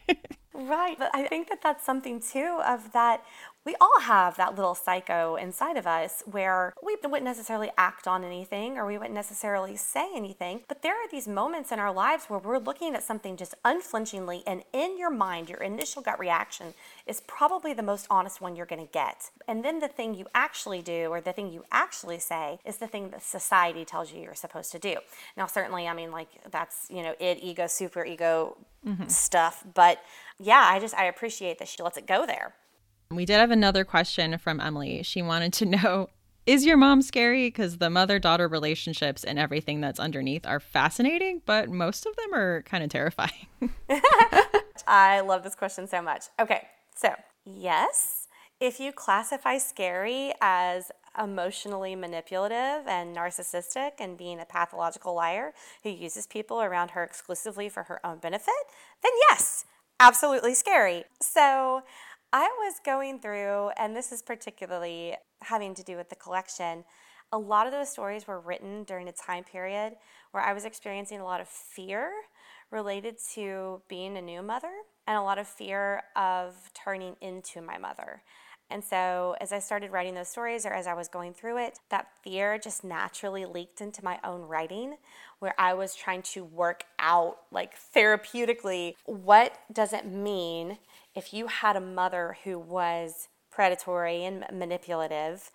[0.54, 0.98] right.
[0.98, 3.22] But I think that that's something too of that
[3.68, 8.24] we all have that little psycho inside of us where we wouldn't necessarily act on
[8.24, 10.62] anything or we wouldn't necessarily say anything.
[10.68, 14.42] But there are these moments in our lives where we're looking at something just unflinchingly,
[14.46, 16.72] and in your mind, your initial gut reaction
[17.06, 19.30] is probably the most honest one you're going to get.
[19.46, 22.86] And then the thing you actually do or the thing you actually say is the
[22.86, 24.96] thing that society tells you you're supposed to do.
[25.36, 29.08] Now, certainly, I mean, like that's, you know, id, ego, super ego mm-hmm.
[29.08, 29.62] stuff.
[29.74, 29.98] But
[30.38, 32.54] yeah, I just, I appreciate that she lets it go there.
[33.10, 35.02] We did have another question from Emily.
[35.02, 36.10] She wanted to know
[36.44, 37.46] Is your mom scary?
[37.48, 42.34] Because the mother daughter relationships and everything that's underneath are fascinating, but most of them
[42.34, 43.48] are kind of terrifying.
[44.86, 46.24] I love this question so much.
[46.38, 47.14] Okay, so
[47.46, 48.28] yes,
[48.60, 55.52] if you classify scary as emotionally manipulative and narcissistic and being a pathological liar
[55.82, 58.54] who uses people around her exclusively for her own benefit,
[59.02, 59.64] then yes,
[59.98, 61.04] absolutely scary.
[61.20, 61.82] So,
[62.32, 66.84] I was going through, and this is particularly having to do with the collection.
[67.32, 69.94] A lot of those stories were written during a time period
[70.32, 72.10] where I was experiencing a lot of fear
[72.70, 74.70] related to being a new mother
[75.06, 78.22] and a lot of fear of turning into my mother.
[78.70, 81.78] And so, as I started writing those stories or as I was going through it,
[81.88, 84.98] that fear just naturally leaked into my own writing,
[85.38, 90.76] where I was trying to work out, like therapeutically, what does it mean
[91.18, 95.50] if you had a mother who was predatory and manipulative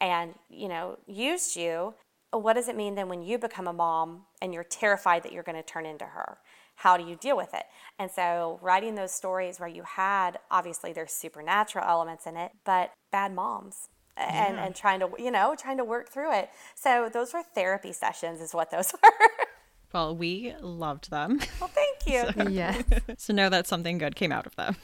[0.00, 1.94] and, you know, used you?
[2.30, 5.42] What does it mean then when you become a mom and you're terrified that you're
[5.42, 6.38] going to turn into her?
[6.78, 7.64] how do you deal with it?
[7.98, 12.92] And so, writing those stories where you had obviously there's supernatural elements in it, but
[13.10, 13.88] bad moms.
[14.16, 14.66] And, yeah.
[14.66, 18.40] and trying to you know trying to work through it so those were therapy sessions
[18.40, 19.46] is what those were
[19.94, 22.82] well we loved them well thank you so, yes
[23.16, 24.74] so know that something good came out of them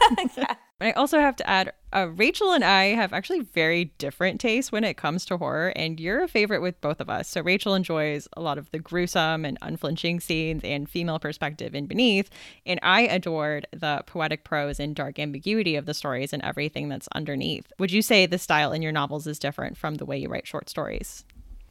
[0.36, 4.70] yeah I also have to add, uh, Rachel and I have actually very different tastes
[4.70, 7.28] when it comes to horror, and you're a favorite with both of us.
[7.28, 11.86] So Rachel enjoys a lot of the gruesome and unflinching scenes and female perspective in
[11.86, 12.30] Beneath,
[12.64, 17.08] and I adored the poetic prose and dark ambiguity of the stories and everything that's
[17.12, 17.72] underneath.
[17.80, 20.46] Would you say the style in your novels is different from the way you write
[20.46, 21.24] short stories?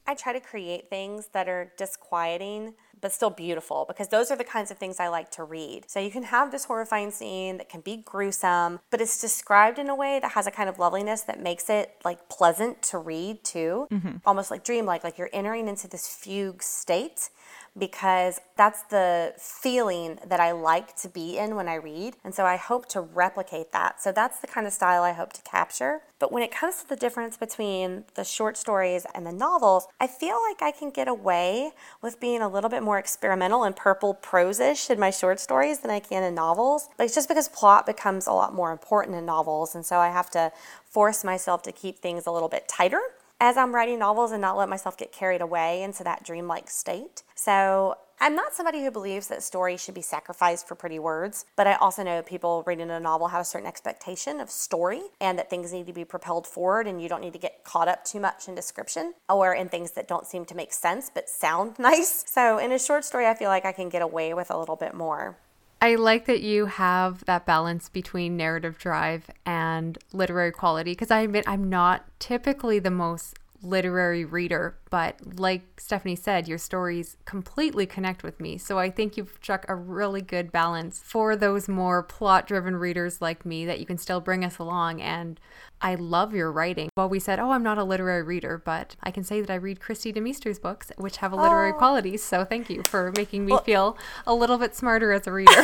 [0.08, 4.44] I try to create things that are disquieting but still beautiful because those are the
[4.44, 5.84] kinds of things I like to read.
[5.88, 9.90] So you can have this horrifying scene that can be gruesome, but it's described in
[9.90, 13.44] a way that has a kind of loveliness that makes it like pleasant to read
[13.44, 14.18] too, mm-hmm.
[14.26, 17.30] almost like dreamlike, like you're entering into this fugue state
[17.78, 22.16] because that's the feeling that I like to be in when I read.
[22.24, 24.02] And so I hope to replicate that.
[24.02, 26.02] So that's the kind of style I hope to capture.
[26.20, 30.08] But when it comes to the difference between the short stories and the novels, I
[30.08, 31.72] feel like I can get away
[32.02, 35.92] with being a little bit more experimental and purple prose-ish in my short stories than
[35.92, 36.90] I can in novels.
[36.98, 39.76] It's just because plot becomes a lot more important in novels.
[39.76, 40.52] And so I have to
[40.90, 43.02] force myself to keep things a little bit tighter
[43.40, 47.24] as I'm writing novels and not let myself get carried away into that dreamlike state.
[47.36, 51.68] So I'm not somebody who believes that story should be sacrificed for pretty words, but
[51.68, 55.52] I also know people reading a novel have a certain expectation of story and that
[55.52, 58.20] things need to be propelled forward and you don't need to get caught up too
[58.20, 62.26] much in description or in things that don't seem to make sense but sound nice.
[62.28, 64.76] So in a short story, I feel like I can get away with a little
[64.76, 65.38] bit more.
[65.80, 71.20] I like that you have that balance between narrative drive and literary quality because I
[71.20, 77.86] admit I'm not typically the most literary reader, but like Stephanie said, your stories completely
[77.86, 78.58] connect with me.
[78.58, 83.22] So I think you've struck a really good balance for those more plot driven readers
[83.22, 85.02] like me that you can still bring us along.
[85.02, 85.40] And
[85.82, 86.90] I love your writing.
[86.96, 89.56] Well, we said, oh, I'm not a literary reader, but I can say that I
[89.56, 91.78] read Kristi DeMeester's books, which have a literary oh.
[91.78, 92.18] quality.
[92.18, 95.52] So thank you for making me well, feel a little bit smarter as a reader.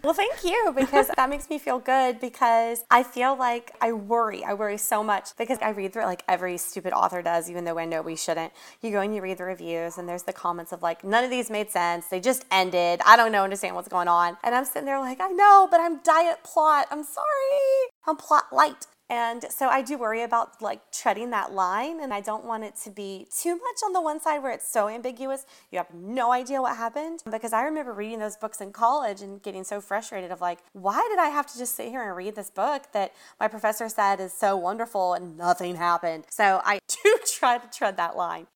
[0.04, 4.42] well, thank you because that makes me feel good because I feel like I worry.
[4.44, 7.78] I worry so much because I read through like every stupid author does, even though
[7.78, 8.52] I know we shouldn't.
[8.80, 11.30] You go and you read the reviews, and there's the comments of like, none of
[11.30, 12.06] these made sense.
[12.06, 13.00] They just ended.
[13.04, 14.38] I don't know, understand what's going on.
[14.42, 16.86] And I'm sitting there like, I know, but I'm diet plot.
[16.90, 17.90] I'm sorry.
[18.06, 18.86] I'm plot light.
[19.10, 22.76] And so I do worry about like treading that line, and I don't want it
[22.84, 26.30] to be too much on the one side where it's so ambiguous, you have no
[26.30, 27.24] idea what happened.
[27.28, 31.04] Because I remember reading those books in college and getting so frustrated of like, why
[31.10, 34.20] did I have to just sit here and read this book that my professor said
[34.20, 36.24] is so wonderful and nothing happened?
[36.30, 38.46] So I do try to tread that line.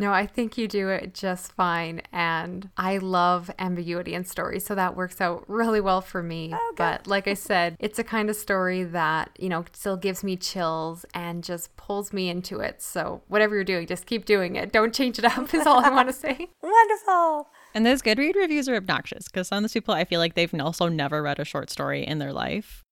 [0.00, 2.00] No, I think you do it just fine.
[2.10, 4.64] And I love ambiguity in stories.
[4.64, 6.52] So that works out really well for me.
[6.54, 10.24] Oh, but like I said, it's a kind of story that, you know, still gives
[10.24, 12.80] me chills and just pulls me into it.
[12.80, 14.72] So whatever you're doing, just keep doing it.
[14.72, 16.48] Don't change it up, is all I want to say.
[16.62, 17.48] Wonderful.
[17.74, 20.52] And those Goodread reviews are obnoxious because some of those people I feel like they've
[20.58, 22.84] also never read a short story in their life.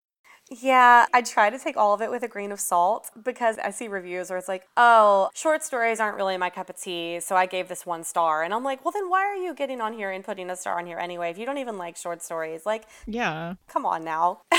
[0.51, 3.71] Yeah, I try to take all of it with a grain of salt because I
[3.71, 7.37] see reviews where it's like, oh, short stories aren't really my cup of tea, so
[7.37, 8.43] I gave this one star.
[8.43, 10.79] And I'm like, well, then why are you getting on here and putting a star
[10.79, 12.65] on here anyway if you don't even like short stories?
[12.65, 13.55] Like, yeah.
[13.69, 14.41] Come on now.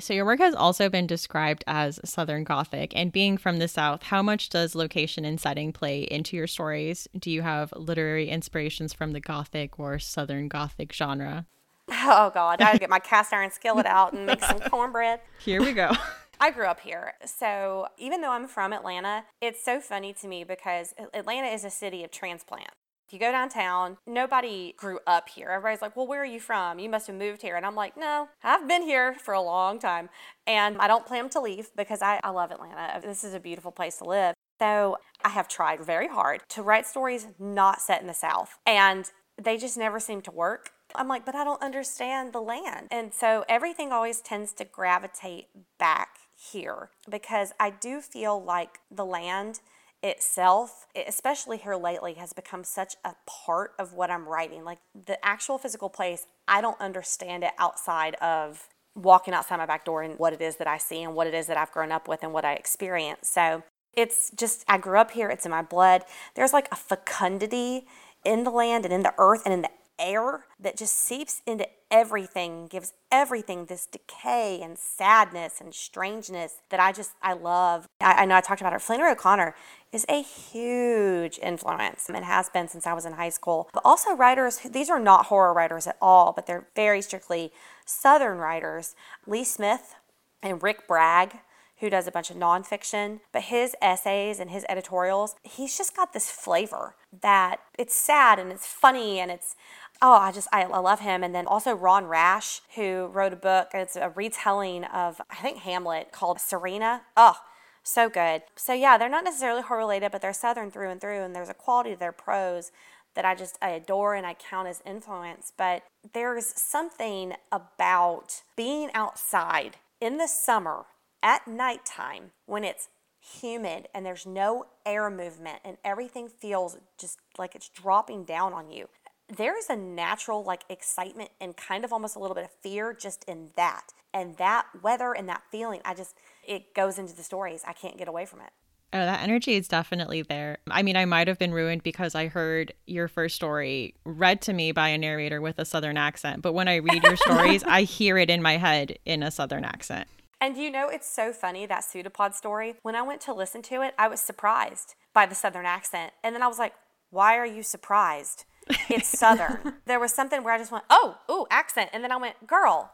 [0.00, 2.92] So, your work has also been described as Southern Gothic.
[2.94, 7.08] And being from the South, how much does location and setting play into your stories?
[7.18, 11.46] Do you have literary inspirations from the Gothic or Southern Gothic genre?
[11.90, 15.20] Oh God, I gotta get my cast iron skillet out and make some cornbread.
[15.38, 15.92] Here we go.
[16.40, 17.14] I grew up here.
[17.24, 21.70] So even though I'm from Atlanta, it's so funny to me because Atlanta is a
[21.70, 22.70] city of transplant.
[23.08, 25.48] If you go downtown, nobody grew up here.
[25.48, 26.78] Everybody's like, well, where are you from?
[26.78, 27.56] You must have moved here.
[27.56, 30.10] And I'm like, no, I've been here for a long time.
[30.46, 33.00] And I don't plan to leave because I, I love Atlanta.
[33.00, 34.34] This is a beautiful place to live.
[34.60, 38.58] So I have tried very hard to write stories not set in the South.
[38.66, 39.10] And
[39.40, 42.88] they just never seem to work I'm like, but I don't understand the land.
[42.90, 45.46] And so everything always tends to gravitate
[45.78, 49.60] back here because I do feel like the land
[50.02, 54.64] itself, especially here lately, has become such a part of what I'm writing.
[54.64, 59.84] Like the actual physical place, I don't understand it outside of walking outside my back
[59.84, 61.92] door and what it is that I see and what it is that I've grown
[61.92, 63.28] up with and what I experience.
[63.28, 63.62] So
[63.94, 66.02] it's just, I grew up here, it's in my blood.
[66.34, 67.86] There's like a fecundity
[68.24, 71.66] in the land and in the earth and in the air that just seeps into
[71.90, 77.88] everything, gives everything this decay and sadness and strangeness that I just, I love.
[78.00, 78.78] I, I know I talked about her.
[78.78, 79.54] Flannery O'Connor
[79.92, 83.68] is a huge influence and has been since I was in high school.
[83.72, 87.52] But also writers, these are not horror writers at all, but they're very strictly
[87.84, 88.94] Southern writers.
[89.26, 89.94] Lee Smith
[90.42, 91.38] and Rick Bragg
[91.80, 96.12] who does a bunch of nonfiction, but his essays and his editorials, he's just got
[96.12, 99.54] this flavor that it's sad and it's funny and it's
[100.00, 101.22] oh i just I, love him.
[101.22, 103.70] And then also ron rash who wrote a book.
[103.74, 107.02] It's a retelling of i think hamlet called serena.
[107.16, 107.36] Oh
[107.82, 108.42] so good.
[108.56, 111.48] So yeah they're not necessarily horror related but they're southern through and through and there's
[111.48, 112.70] a quality to their prose
[113.14, 115.52] that i just i adore and i count as influence.
[115.56, 115.82] But
[116.12, 120.86] there's something about being outside in the summer
[121.22, 122.88] at nighttime when it's
[123.20, 128.70] humid and there's no air movement and everything feels just like it's dropping down on
[128.70, 128.88] you
[129.28, 132.92] there is a natural like excitement and kind of almost a little bit of fear
[132.92, 136.16] just in that and that weather and that feeling i just
[136.46, 138.50] it goes into the stories i can't get away from it
[138.90, 140.56] Oh, that energy is definitely there.
[140.70, 144.54] I mean, I might have been ruined because I heard your first story read to
[144.54, 146.40] me by a narrator with a Southern accent.
[146.40, 149.66] But when I read your stories, I hear it in my head in a Southern
[149.66, 150.08] accent.
[150.40, 152.76] And you know, it's so funny that pseudopod story.
[152.80, 156.14] When I went to listen to it, I was surprised by the Southern accent.
[156.24, 156.72] And then I was like,
[157.10, 158.46] why are you surprised?
[158.88, 159.74] It's Southern.
[159.86, 161.90] there was something where I just went, oh, ooh, accent.
[161.92, 162.92] And then I went, girl,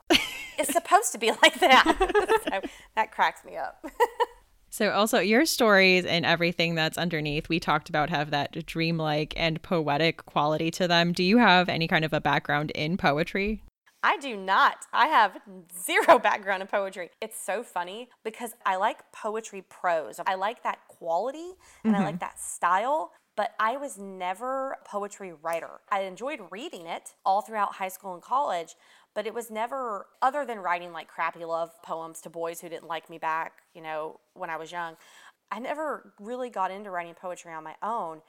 [0.59, 1.85] it's supposed to be like that.
[2.45, 3.85] so that cracks me up.
[4.71, 9.63] So, also, your stories and everything that's underneath, we talked about have that dreamlike and
[9.63, 11.13] poetic quality to them.
[11.13, 13.63] Do you have any kind of a background in poetry?
[14.05, 14.85] I do not.
[14.93, 15.39] I have
[15.83, 17.11] zero background in poetry.
[17.23, 20.21] It's so funny because I like poetry prose.
[20.27, 21.53] I like that quality
[21.85, 22.03] and mm-hmm.
[22.03, 25.81] I like that style, but I was never a poetry writer.
[25.91, 28.75] I enjoyed reading it all throughout high school and college,
[29.15, 32.89] but it was never, other than writing like crappy love poems to boys who didn't
[32.89, 34.97] like me back, you know, when I was young,
[35.51, 38.23] I never really got into writing poetry on my own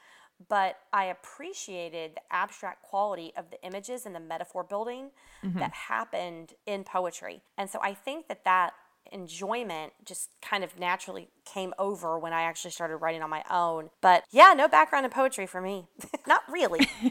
[0.50, 5.12] but I appreciated the abstract quality of the images and the metaphor building
[5.44, 5.60] mm-hmm.
[5.60, 7.42] that happened in poetry.
[7.58, 8.74] And so I think that that
[9.12, 13.90] enjoyment just kind of naturally came over when I actually started writing on my own.
[14.02, 15.88] But yeah, no background in poetry for me.
[16.28, 16.88] Not really.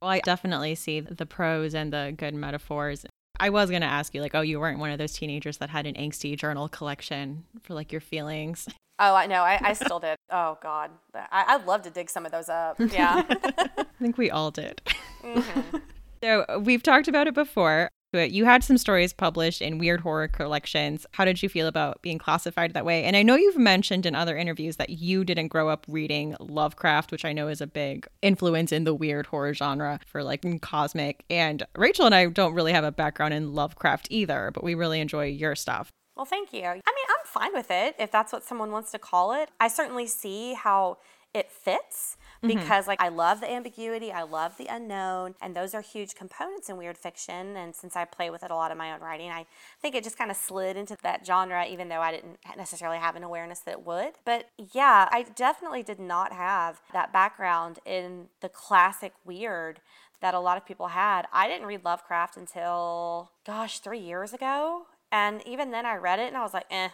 [0.00, 3.06] well, I definitely see the prose and the good metaphors.
[3.38, 5.68] I was going to ask you, like, oh, you weren't one of those teenagers that
[5.68, 8.66] had an angsty journal collection for like your feelings.
[8.98, 9.42] Oh, I know.
[9.42, 10.16] I, I still did.
[10.28, 10.90] Oh, God.
[11.14, 12.80] I, I'd love to dig some of those up.
[12.80, 13.22] Yeah.
[13.28, 14.82] I think we all did.
[15.22, 15.76] Mm-hmm.
[16.20, 17.88] So we've talked about it before.
[18.12, 21.04] You had some stories published in weird horror collections.
[21.12, 23.04] How did you feel about being classified that way?
[23.04, 27.12] And I know you've mentioned in other interviews that you didn't grow up reading Lovecraft,
[27.12, 31.24] which I know is a big influence in the weird horror genre for like cosmic.
[31.28, 35.00] And Rachel and I don't really have a background in Lovecraft either, but we really
[35.00, 35.90] enjoy your stuff.
[36.16, 36.62] Well, thank you.
[36.62, 39.50] I mean, I'm fine with it if that's what someone wants to call it.
[39.60, 40.98] I certainly see how
[41.34, 42.58] it fits mm-hmm.
[42.58, 46.68] because like I love the ambiguity, I love the unknown, and those are huge components
[46.68, 49.30] in weird fiction and since I play with it a lot in my own writing,
[49.30, 49.46] I
[49.80, 53.16] think it just kind of slid into that genre even though I didn't necessarily have
[53.16, 54.14] an awareness that it would.
[54.24, 59.80] But yeah, I definitely did not have that background in the classic weird
[60.20, 61.26] that a lot of people had.
[61.32, 66.28] I didn't read Lovecraft until gosh, 3 years ago and even then, I read it
[66.28, 66.88] and I was like, eh,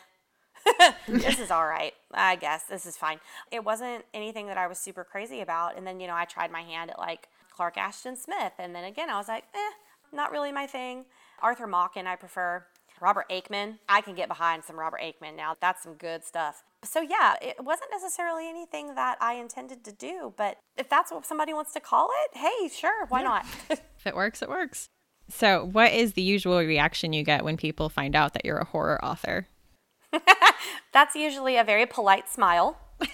[1.09, 1.95] this is all right.
[2.13, 3.19] I guess this is fine.
[3.51, 5.77] It wasn't anything that I was super crazy about.
[5.77, 8.53] And then, you know, I tried my hand at like Clark Ashton Smith.
[8.59, 9.71] And then again, I was like, eh,
[10.13, 11.05] not really my thing.
[11.41, 12.65] Arthur Machen, I prefer.
[13.01, 15.57] Robert Aickman, I can get behind some Robert Aickman now.
[15.61, 16.63] That's some good stuff.
[16.85, 21.27] So, yeah, it wasn't necessarily anything that I intended to do, but if that's what
[21.27, 23.25] somebody wants to call it, hey, sure, why yeah.
[23.25, 23.47] not?
[23.71, 24.89] if it works, it works.
[25.29, 28.65] So, what is the usual reaction you get when people find out that you're a
[28.65, 29.49] horror author?
[30.93, 32.79] That's usually a very polite smile.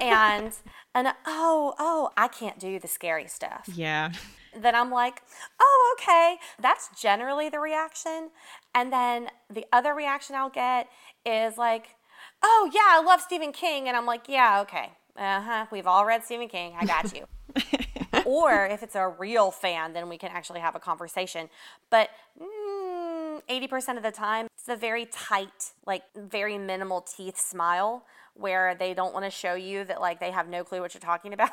[0.00, 0.52] and
[0.94, 3.68] and oh, oh, I can't do the scary stuff.
[3.72, 4.12] Yeah.
[4.56, 5.22] Then I'm like,
[5.60, 8.30] "Oh, okay." That's generally the reaction.
[8.74, 10.88] And then the other reaction I'll get
[11.26, 11.96] is like,
[12.42, 14.92] "Oh, yeah, I love Stephen King." And I'm like, "Yeah, okay.
[15.16, 15.66] Uh-huh.
[15.70, 16.74] We've all read Stephen King.
[16.78, 17.26] I got you."
[18.24, 21.48] or if it's a real fan, then we can actually have a conversation.
[21.90, 22.10] But
[22.40, 28.74] mm, 80% of the time, it's a very tight, like very minimal teeth smile where
[28.74, 31.34] they don't want to show you that like they have no clue what you're talking
[31.34, 31.50] about.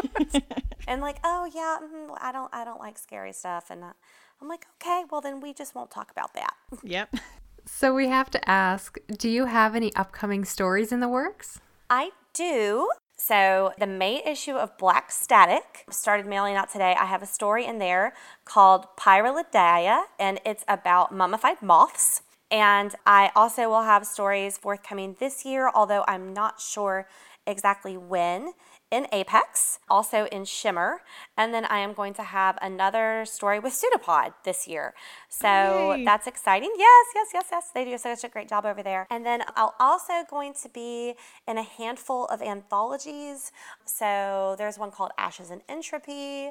[0.88, 3.66] and like, oh yeah, mm, I don't, I don't like scary stuff.
[3.68, 3.92] And uh,
[4.40, 6.54] I'm like, okay, well then we just won't talk about that.
[6.82, 7.14] Yep.
[7.66, 11.60] So we have to ask do you have any upcoming stories in the works?
[11.90, 12.88] I do.
[13.18, 16.96] So, the May issue of Black Static started mailing out today.
[16.98, 18.14] I have a story in there
[18.46, 22.22] called Pyralidae, and it's about mummified moths.
[22.50, 27.06] And I also will have stories forthcoming this year, although I'm not sure
[27.46, 28.52] exactly when
[28.90, 31.02] in Apex, also in Shimmer,
[31.36, 34.94] and then I am going to have another story with Pseudopod this year.
[35.28, 36.04] So oh, Yay.
[36.04, 36.72] that's exciting.
[36.76, 37.70] Yes, yes, yes, yes.
[37.72, 39.06] They do such a great job over there.
[39.08, 41.14] And then I'll also going to be
[41.46, 43.52] in a handful of anthologies.
[43.84, 46.50] So there's one called Ashes and Entropy.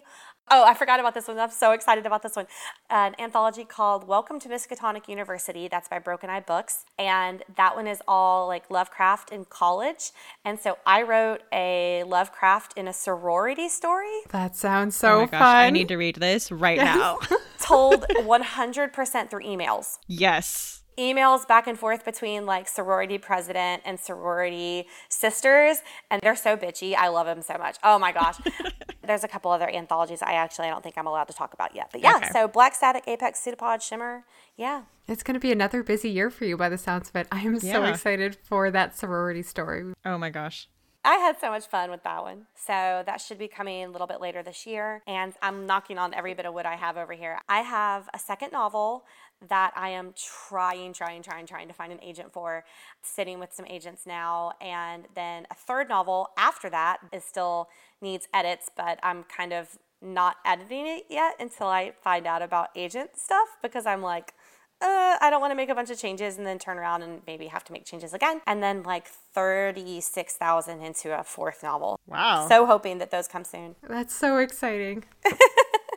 [0.51, 1.37] Oh, I forgot about this one.
[1.37, 2.47] I'm so excited about this one.
[2.89, 5.67] An anthology called Welcome to Miskatonic University.
[5.67, 6.85] That's by Broken Eye Books.
[6.97, 10.09] And that one is all like Lovecraft in college.
[10.43, 15.25] And so I wrote a Lovecraft in a sorority story That sounds oh so my
[15.27, 15.55] gosh, fun.
[15.57, 17.19] I need to read this right now.
[17.59, 19.99] told 100% through emails.
[20.07, 20.81] yes.
[20.97, 25.77] emails back and forth between like sorority president and sorority sisters
[26.09, 28.35] and they're so bitchy i love them so much oh my gosh
[29.09, 31.75] there's a couple other anthologies i actually i don't think i'm allowed to talk about
[31.75, 32.29] yet but yeah Okay.
[32.31, 34.23] so black static apex pseudopod shimmer
[34.55, 37.27] yeah It's going to be another busy year for you by the sounds of it.
[37.31, 39.93] I am so excited for that sorority story.
[40.05, 40.69] Oh my gosh.
[41.03, 42.45] I had so much fun with that one.
[42.55, 45.01] So that should be coming a little bit later this year.
[45.07, 47.39] And I'm knocking on every bit of wood I have over here.
[47.47, 49.05] I have a second novel
[49.47, 52.65] that I am trying, trying, trying, trying to find an agent for,
[53.01, 54.53] sitting with some agents now.
[54.59, 57.69] And then a third novel after that is still
[58.01, 62.69] needs edits, but I'm kind of not editing it yet until I find out about
[62.75, 64.33] agent stuff because I'm like,
[64.81, 67.21] uh, I don't want to make a bunch of changes and then turn around and
[67.27, 68.39] maybe have to make changes again.
[68.47, 71.99] And then like 36,000 into a fourth novel.
[72.07, 72.47] Wow.
[72.47, 73.75] So hoping that those come soon.
[73.87, 75.03] That's so exciting.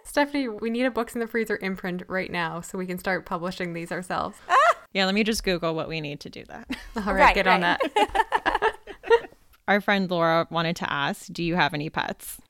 [0.05, 3.24] Stephanie, we need a Books in the Freezer imprint right now so we can start
[3.26, 4.36] publishing these ourselves.
[4.48, 4.57] Ah!
[4.92, 6.68] Yeah, let me just Google what we need to do that.
[6.96, 7.80] All right, Right, get on that.
[9.68, 12.40] Our friend Laura wanted to ask, do you have any pets?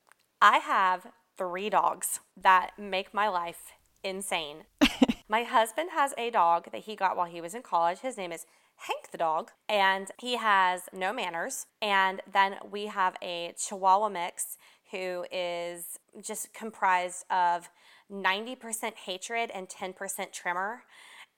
[0.41, 3.71] I have three dogs that make my life
[4.03, 4.63] insane.
[5.29, 7.99] my husband has a dog that he got while he was in college.
[7.99, 8.45] His name is
[8.75, 11.67] Hank the dog, and he has no manners.
[11.81, 14.57] And then we have a Chihuahua mix
[14.93, 17.67] who is just comprised of
[18.11, 20.83] 90% hatred and 10% tremor.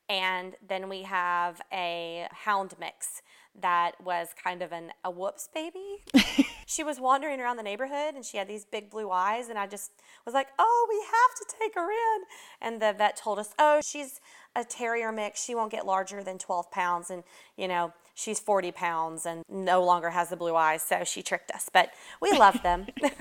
[0.10, 3.22] And then we have a hound mix
[3.60, 6.04] that was kind of an a whoops baby.
[6.66, 9.68] she was wandering around the neighborhood and she had these big blue eyes and I
[9.68, 9.92] just
[10.26, 12.24] was like, "Oh, we have to take her in."
[12.62, 14.20] And the vet told us, "Oh, she's
[14.56, 15.44] a terrier mix.
[15.44, 17.24] She won't get larger than 12 pounds and,
[17.58, 21.52] you know, she's 40 pounds and no longer has the blue eyes, so she tricked
[21.52, 21.70] us.
[21.72, 21.92] But
[22.22, 22.88] we love them.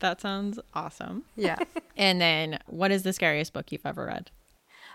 [0.00, 1.24] That sounds awesome.
[1.36, 1.58] Yeah.
[1.96, 4.30] And then, what is the scariest book you've ever read?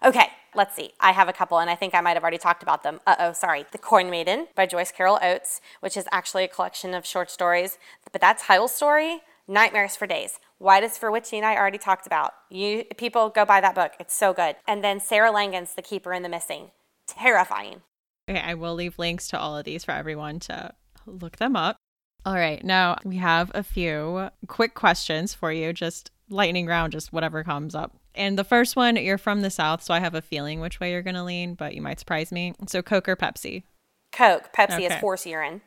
[0.03, 0.91] Okay, let's see.
[0.99, 2.99] I have a couple, and I think I might have already talked about them.
[3.05, 3.65] Uh oh, sorry.
[3.71, 7.77] The Corn Maiden by Joyce Carol Oates, which is actually a collection of short stories.
[8.11, 10.39] But that title story, Nightmares for Days.
[10.57, 12.33] White is for Witching, I already talked about.
[12.49, 13.93] You people go buy that book.
[13.99, 14.55] It's so good.
[14.67, 16.71] And then Sarah Langan's The Keeper and the Missing.
[17.07, 17.81] Terrifying.
[18.29, 20.73] Okay, I will leave links to all of these for everyone to
[21.05, 21.77] look them up.
[22.25, 27.11] All right, now we have a few quick questions for you, just lightning round, just
[27.11, 27.97] whatever comes up.
[28.15, 30.91] And the first one, you're from the South, so I have a feeling which way
[30.91, 32.53] you're going to lean, but you might surprise me.
[32.67, 33.63] So, Coke or Pepsi?
[34.11, 34.49] Coke.
[34.53, 34.99] Pepsi is Okay.
[34.99, 35.61] horse urine.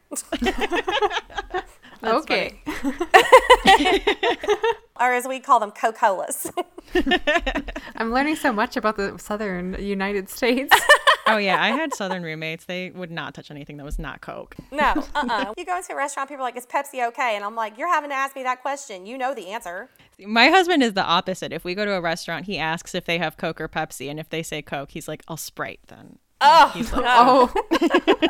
[2.04, 2.60] okay.
[5.00, 6.50] or as we call them, Coca-Colas.
[7.96, 10.74] I'm learning so much about the southern United States.
[11.26, 12.64] Oh, yeah, I had Southern roommates.
[12.66, 14.56] They would not touch anything that was not Coke.
[14.70, 15.54] no, uh-uh.
[15.58, 17.36] You go into a restaurant, people are like, is Pepsi okay?
[17.36, 19.06] And I'm like, you're having to ask me that question.
[19.06, 19.88] You know the answer.
[20.18, 21.52] My husband is the opposite.
[21.52, 24.10] If we go to a restaurant, he asks if they have Coke or Pepsi.
[24.10, 26.18] And if they say Coke, he's like, I'll Sprite then.
[26.40, 27.52] Oh, He's like, oh,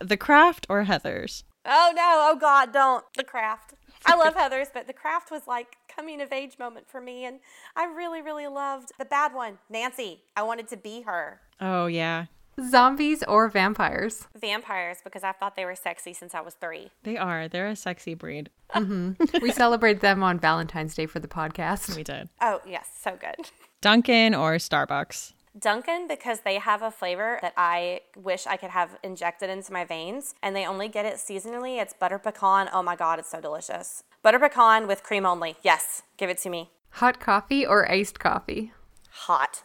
[0.00, 1.44] The Craft or Heather's?
[1.66, 3.04] Oh no, oh God, don't.
[3.16, 3.72] The craft.
[4.04, 7.24] I love Heather's, but the craft was like coming of age moment for me.
[7.24, 7.40] And
[7.74, 10.24] I really, really loved the bad one, Nancy.
[10.36, 11.40] I wanted to be her.
[11.60, 12.26] Oh, yeah.
[12.70, 14.26] zombies or vampires?
[14.40, 16.90] Vampires, because I thought they were sexy since I was three.
[17.02, 17.48] They are.
[17.48, 18.50] They're a sexy breed.
[18.74, 19.38] Mm-hmm.
[19.42, 21.94] We celebrate them on Valentine's Day for the podcast.
[21.96, 22.28] We did.
[22.40, 23.50] Oh, yes, so good.
[23.80, 25.32] Dunkin' or Starbucks?
[25.58, 29.84] Dunkin', because they have a flavor that I wish I could have injected into my
[29.84, 31.80] veins, and they only get it seasonally.
[31.80, 32.68] It's butter pecan.
[32.72, 34.02] Oh my God, it's so delicious.
[34.22, 35.56] Butter pecan with cream only.
[35.62, 36.70] Yes, give it to me.
[36.94, 38.72] Hot coffee or iced coffee?
[39.10, 39.62] Hot.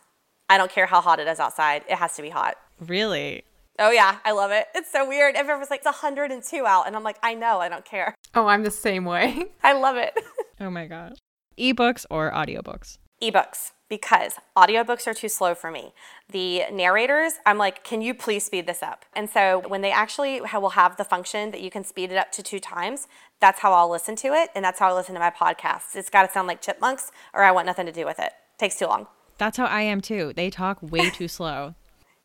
[0.49, 1.83] I don't care how hot it is outside.
[1.87, 2.55] It has to be hot.
[2.79, 3.43] Really?
[3.77, 4.67] Oh yeah, I love it.
[4.75, 5.35] It's so weird.
[5.35, 8.15] Everyone's like, it's 102 out, and I'm like, I know, I don't care.
[8.35, 9.45] Oh, I'm the same way.
[9.63, 10.13] I love it.
[10.61, 11.15] Oh my gosh.
[11.57, 12.97] Ebooks or audiobooks?
[13.21, 15.93] Ebooks because audiobooks are too slow for me.
[16.29, 19.05] The narrators, I'm like, can you please speed this up?
[19.15, 22.31] And so when they actually will have the function that you can speed it up
[22.33, 23.07] to two times,
[23.39, 25.95] that's how I'll listen to it, and that's how I listen to my podcasts.
[25.95, 28.33] It's got to sound like chipmunks, or I want nothing to do with it.
[28.57, 29.07] Takes too long.
[29.39, 30.33] That's how I am too.
[30.35, 31.73] They talk way too slow.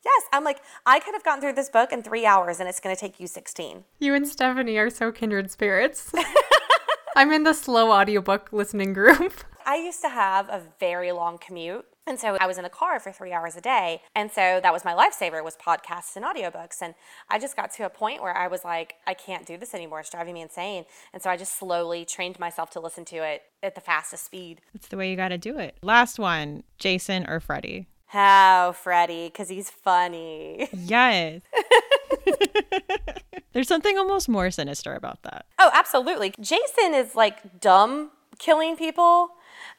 [0.05, 2.81] Yes, I'm like, I could have gotten through this book in three hours, and it's
[2.81, 3.85] going to take you 16.
[4.01, 6.13] You and Stephanie are so kindred spirits.
[7.17, 9.45] I'm in the slow audiobook listening group.
[9.65, 11.87] I used to have a very long commute.
[12.07, 14.03] And so I was in the car for three hours a day.
[14.15, 16.83] And so that was my lifesaver was podcasts and audiobooks.
[16.83, 16.95] And
[17.31, 20.01] I just got to a point where I was like, I can't do this anymore.
[20.01, 20.85] It's driving me insane.
[21.13, 24.61] And so I just slowly trained myself to listen to it at the fastest speed.
[24.75, 25.77] That's the way you got to do it.
[25.83, 27.87] Last one Jason or Freddie?
[28.07, 29.29] How, Freddie?
[29.29, 30.69] Because he's funny.
[30.77, 31.41] Yes.
[33.53, 35.47] There's something almost more sinister about that.
[35.61, 36.35] Oh, absolutely.
[36.41, 39.31] Jason is like dumb killing people.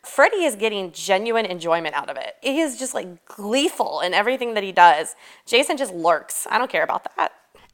[0.06, 2.36] Freddie is getting genuine enjoyment out of it.
[2.42, 5.16] He is just like gleeful in everything that he does.
[5.46, 6.48] Jason just lurks.
[6.50, 7.34] I don't care about that.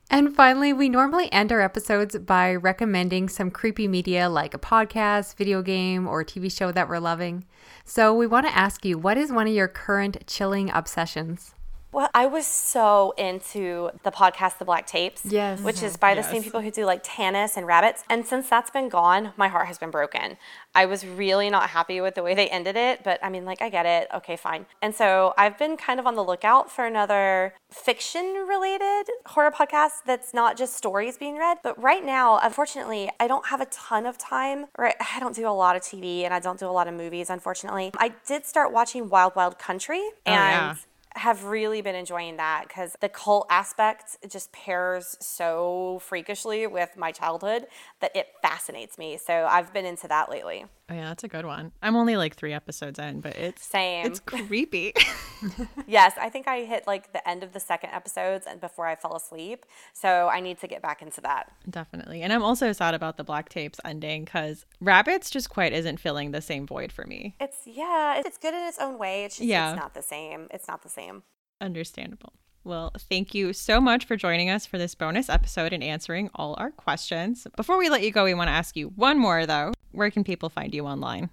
[0.09, 5.35] And finally, we normally end our episodes by recommending some creepy media like a podcast,
[5.35, 7.45] video game, or TV show that we're loving.
[7.85, 11.55] So we want to ask you what is one of your current chilling obsessions?
[11.93, 15.23] Well, I was so into the podcast, The Black Tapes.
[15.25, 15.59] Yes.
[15.59, 18.05] Which is by the same people who do like Tanis and Rabbits.
[18.09, 20.37] And since that's been gone, my heart has been broken.
[20.73, 23.61] I was really not happy with the way they ended it, but I mean, like,
[23.61, 24.07] I get it.
[24.13, 24.67] Okay, fine.
[24.81, 30.03] And so I've been kind of on the lookout for another fiction related horror podcast
[30.05, 31.57] that's not just stories being read.
[31.61, 35.45] But right now, unfortunately, I don't have a ton of time, or I don't do
[35.45, 37.91] a lot of TV and I don't do a lot of movies, unfortunately.
[37.97, 39.99] I did start watching Wild Wild Country.
[39.99, 40.75] Oh, and yeah
[41.15, 47.11] have really been enjoying that because the cult aspect just pairs so freakishly with my
[47.11, 47.67] childhood
[47.99, 49.17] that it fascinates me.
[49.17, 50.65] So I've been into that lately.
[50.91, 51.71] Oh yeah, that's a good one.
[51.81, 54.05] I'm only like three episodes in, but it's Same.
[54.05, 54.91] It's creepy.
[55.87, 58.95] yes, I think I hit like the end of the second episodes and before I
[58.95, 59.65] fell asleep.
[59.93, 61.49] So I need to get back into that.
[61.69, 62.23] Definitely.
[62.23, 66.31] And I'm also sad about the Black Tapes ending because Rabbits just quite isn't filling
[66.31, 67.35] the same void for me.
[67.39, 69.23] It's yeah, it's good in its own way.
[69.23, 69.71] It's just Yeah.
[69.71, 70.49] it's not the same.
[70.51, 71.23] It's not the same.
[71.61, 72.33] Understandable.
[72.63, 76.55] Well, thank you so much for joining us for this bonus episode and answering all
[76.59, 77.47] our questions.
[77.55, 79.73] Before we let you go, we want to ask you one more though.
[79.91, 81.29] Where can people find you online?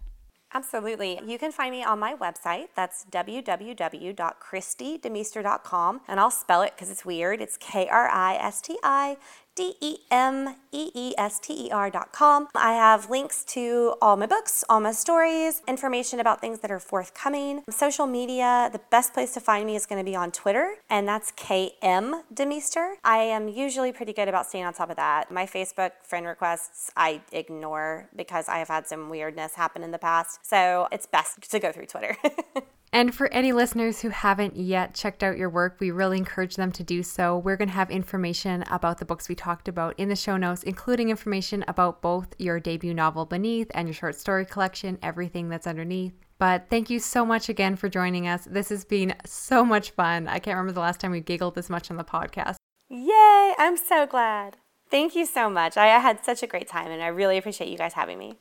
[0.55, 1.20] Absolutely.
[1.26, 2.68] You can find me on my website.
[2.74, 6.01] That's www.kristidemeester.com.
[6.09, 7.43] And I'll spell it because it's weird.
[7.43, 9.18] It's K R I S T I
[9.59, 12.46] D E M E E S T E R dot com.
[12.54, 16.78] I have links to all my books, all my stories, information about things that are
[16.78, 17.64] forthcoming.
[17.68, 21.09] Social media, the best place to find me is going to be on Twitter, and
[21.09, 22.94] that's KM DeMeester.
[23.02, 25.32] I am usually pretty good about staying on top of that.
[25.32, 29.98] My Facebook friend requests I ignore because I have had some weirdness happen in the
[29.98, 30.38] past.
[30.46, 32.16] So it's best to go through Twitter.
[32.93, 36.72] And for any listeners who haven't yet checked out your work, we really encourage them
[36.72, 37.36] to do so.
[37.36, 40.62] We're going to have information about the books we talked about in the show notes,
[40.62, 45.66] including information about both your debut novel, Beneath, and your short story collection, everything that's
[45.66, 46.14] underneath.
[46.39, 48.45] But thank you so much again for joining us.
[48.45, 50.28] This has been so much fun.
[50.28, 52.57] I can't remember the last time we giggled this much on the podcast.
[52.89, 53.55] Yay!
[53.59, 54.57] I'm so glad.
[54.91, 55.76] Thank you so much.
[55.76, 58.36] I had such a great time and I really appreciate you guys having me.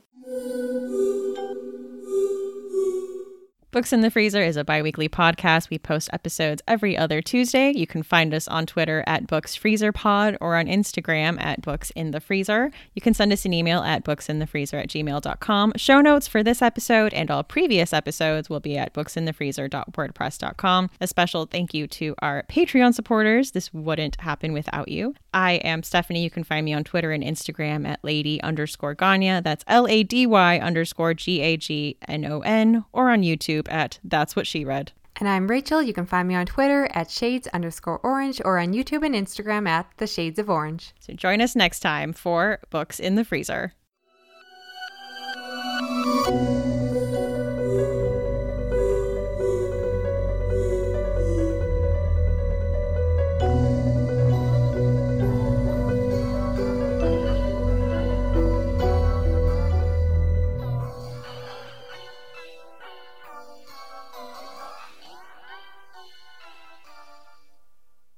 [3.70, 5.68] Books in the Freezer is a bi weekly podcast.
[5.68, 7.70] We post episodes every other Tuesday.
[7.76, 11.90] You can find us on Twitter at Books Freezer Pod or on Instagram at Books
[11.90, 12.70] in the Freezer.
[12.94, 15.74] You can send us an email at booksinthefreezer at gmail.com.
[15.76, 20.90] Show notes for this episode and all previous episodes will be at booksinthefreezer.wordpress.com.
[21.02, 23.50] A special thank you to our Patreon supporters.
[23.50, 25.14] This wouldn't happen without you.
[25.34, 26.24] I am Stephanie.
[26.24, 29.42] You can find me on Twitter and Instagram at lady underscore Gagnon.
[29.42, 33.22] That's L A D Y underscore G A G N O N or on
[33.58, 34.92] YouTube at That's What She Read.
[35.16, 35.82] And I'm Rachel.
[35.82, 39.66] You can find me on Twitter at shades underscore orange or on YouTube and Instagram
[39.66, 40.94] at the shades of orange.
[41.00, 43.72] So join us next time for Books in the Freezer.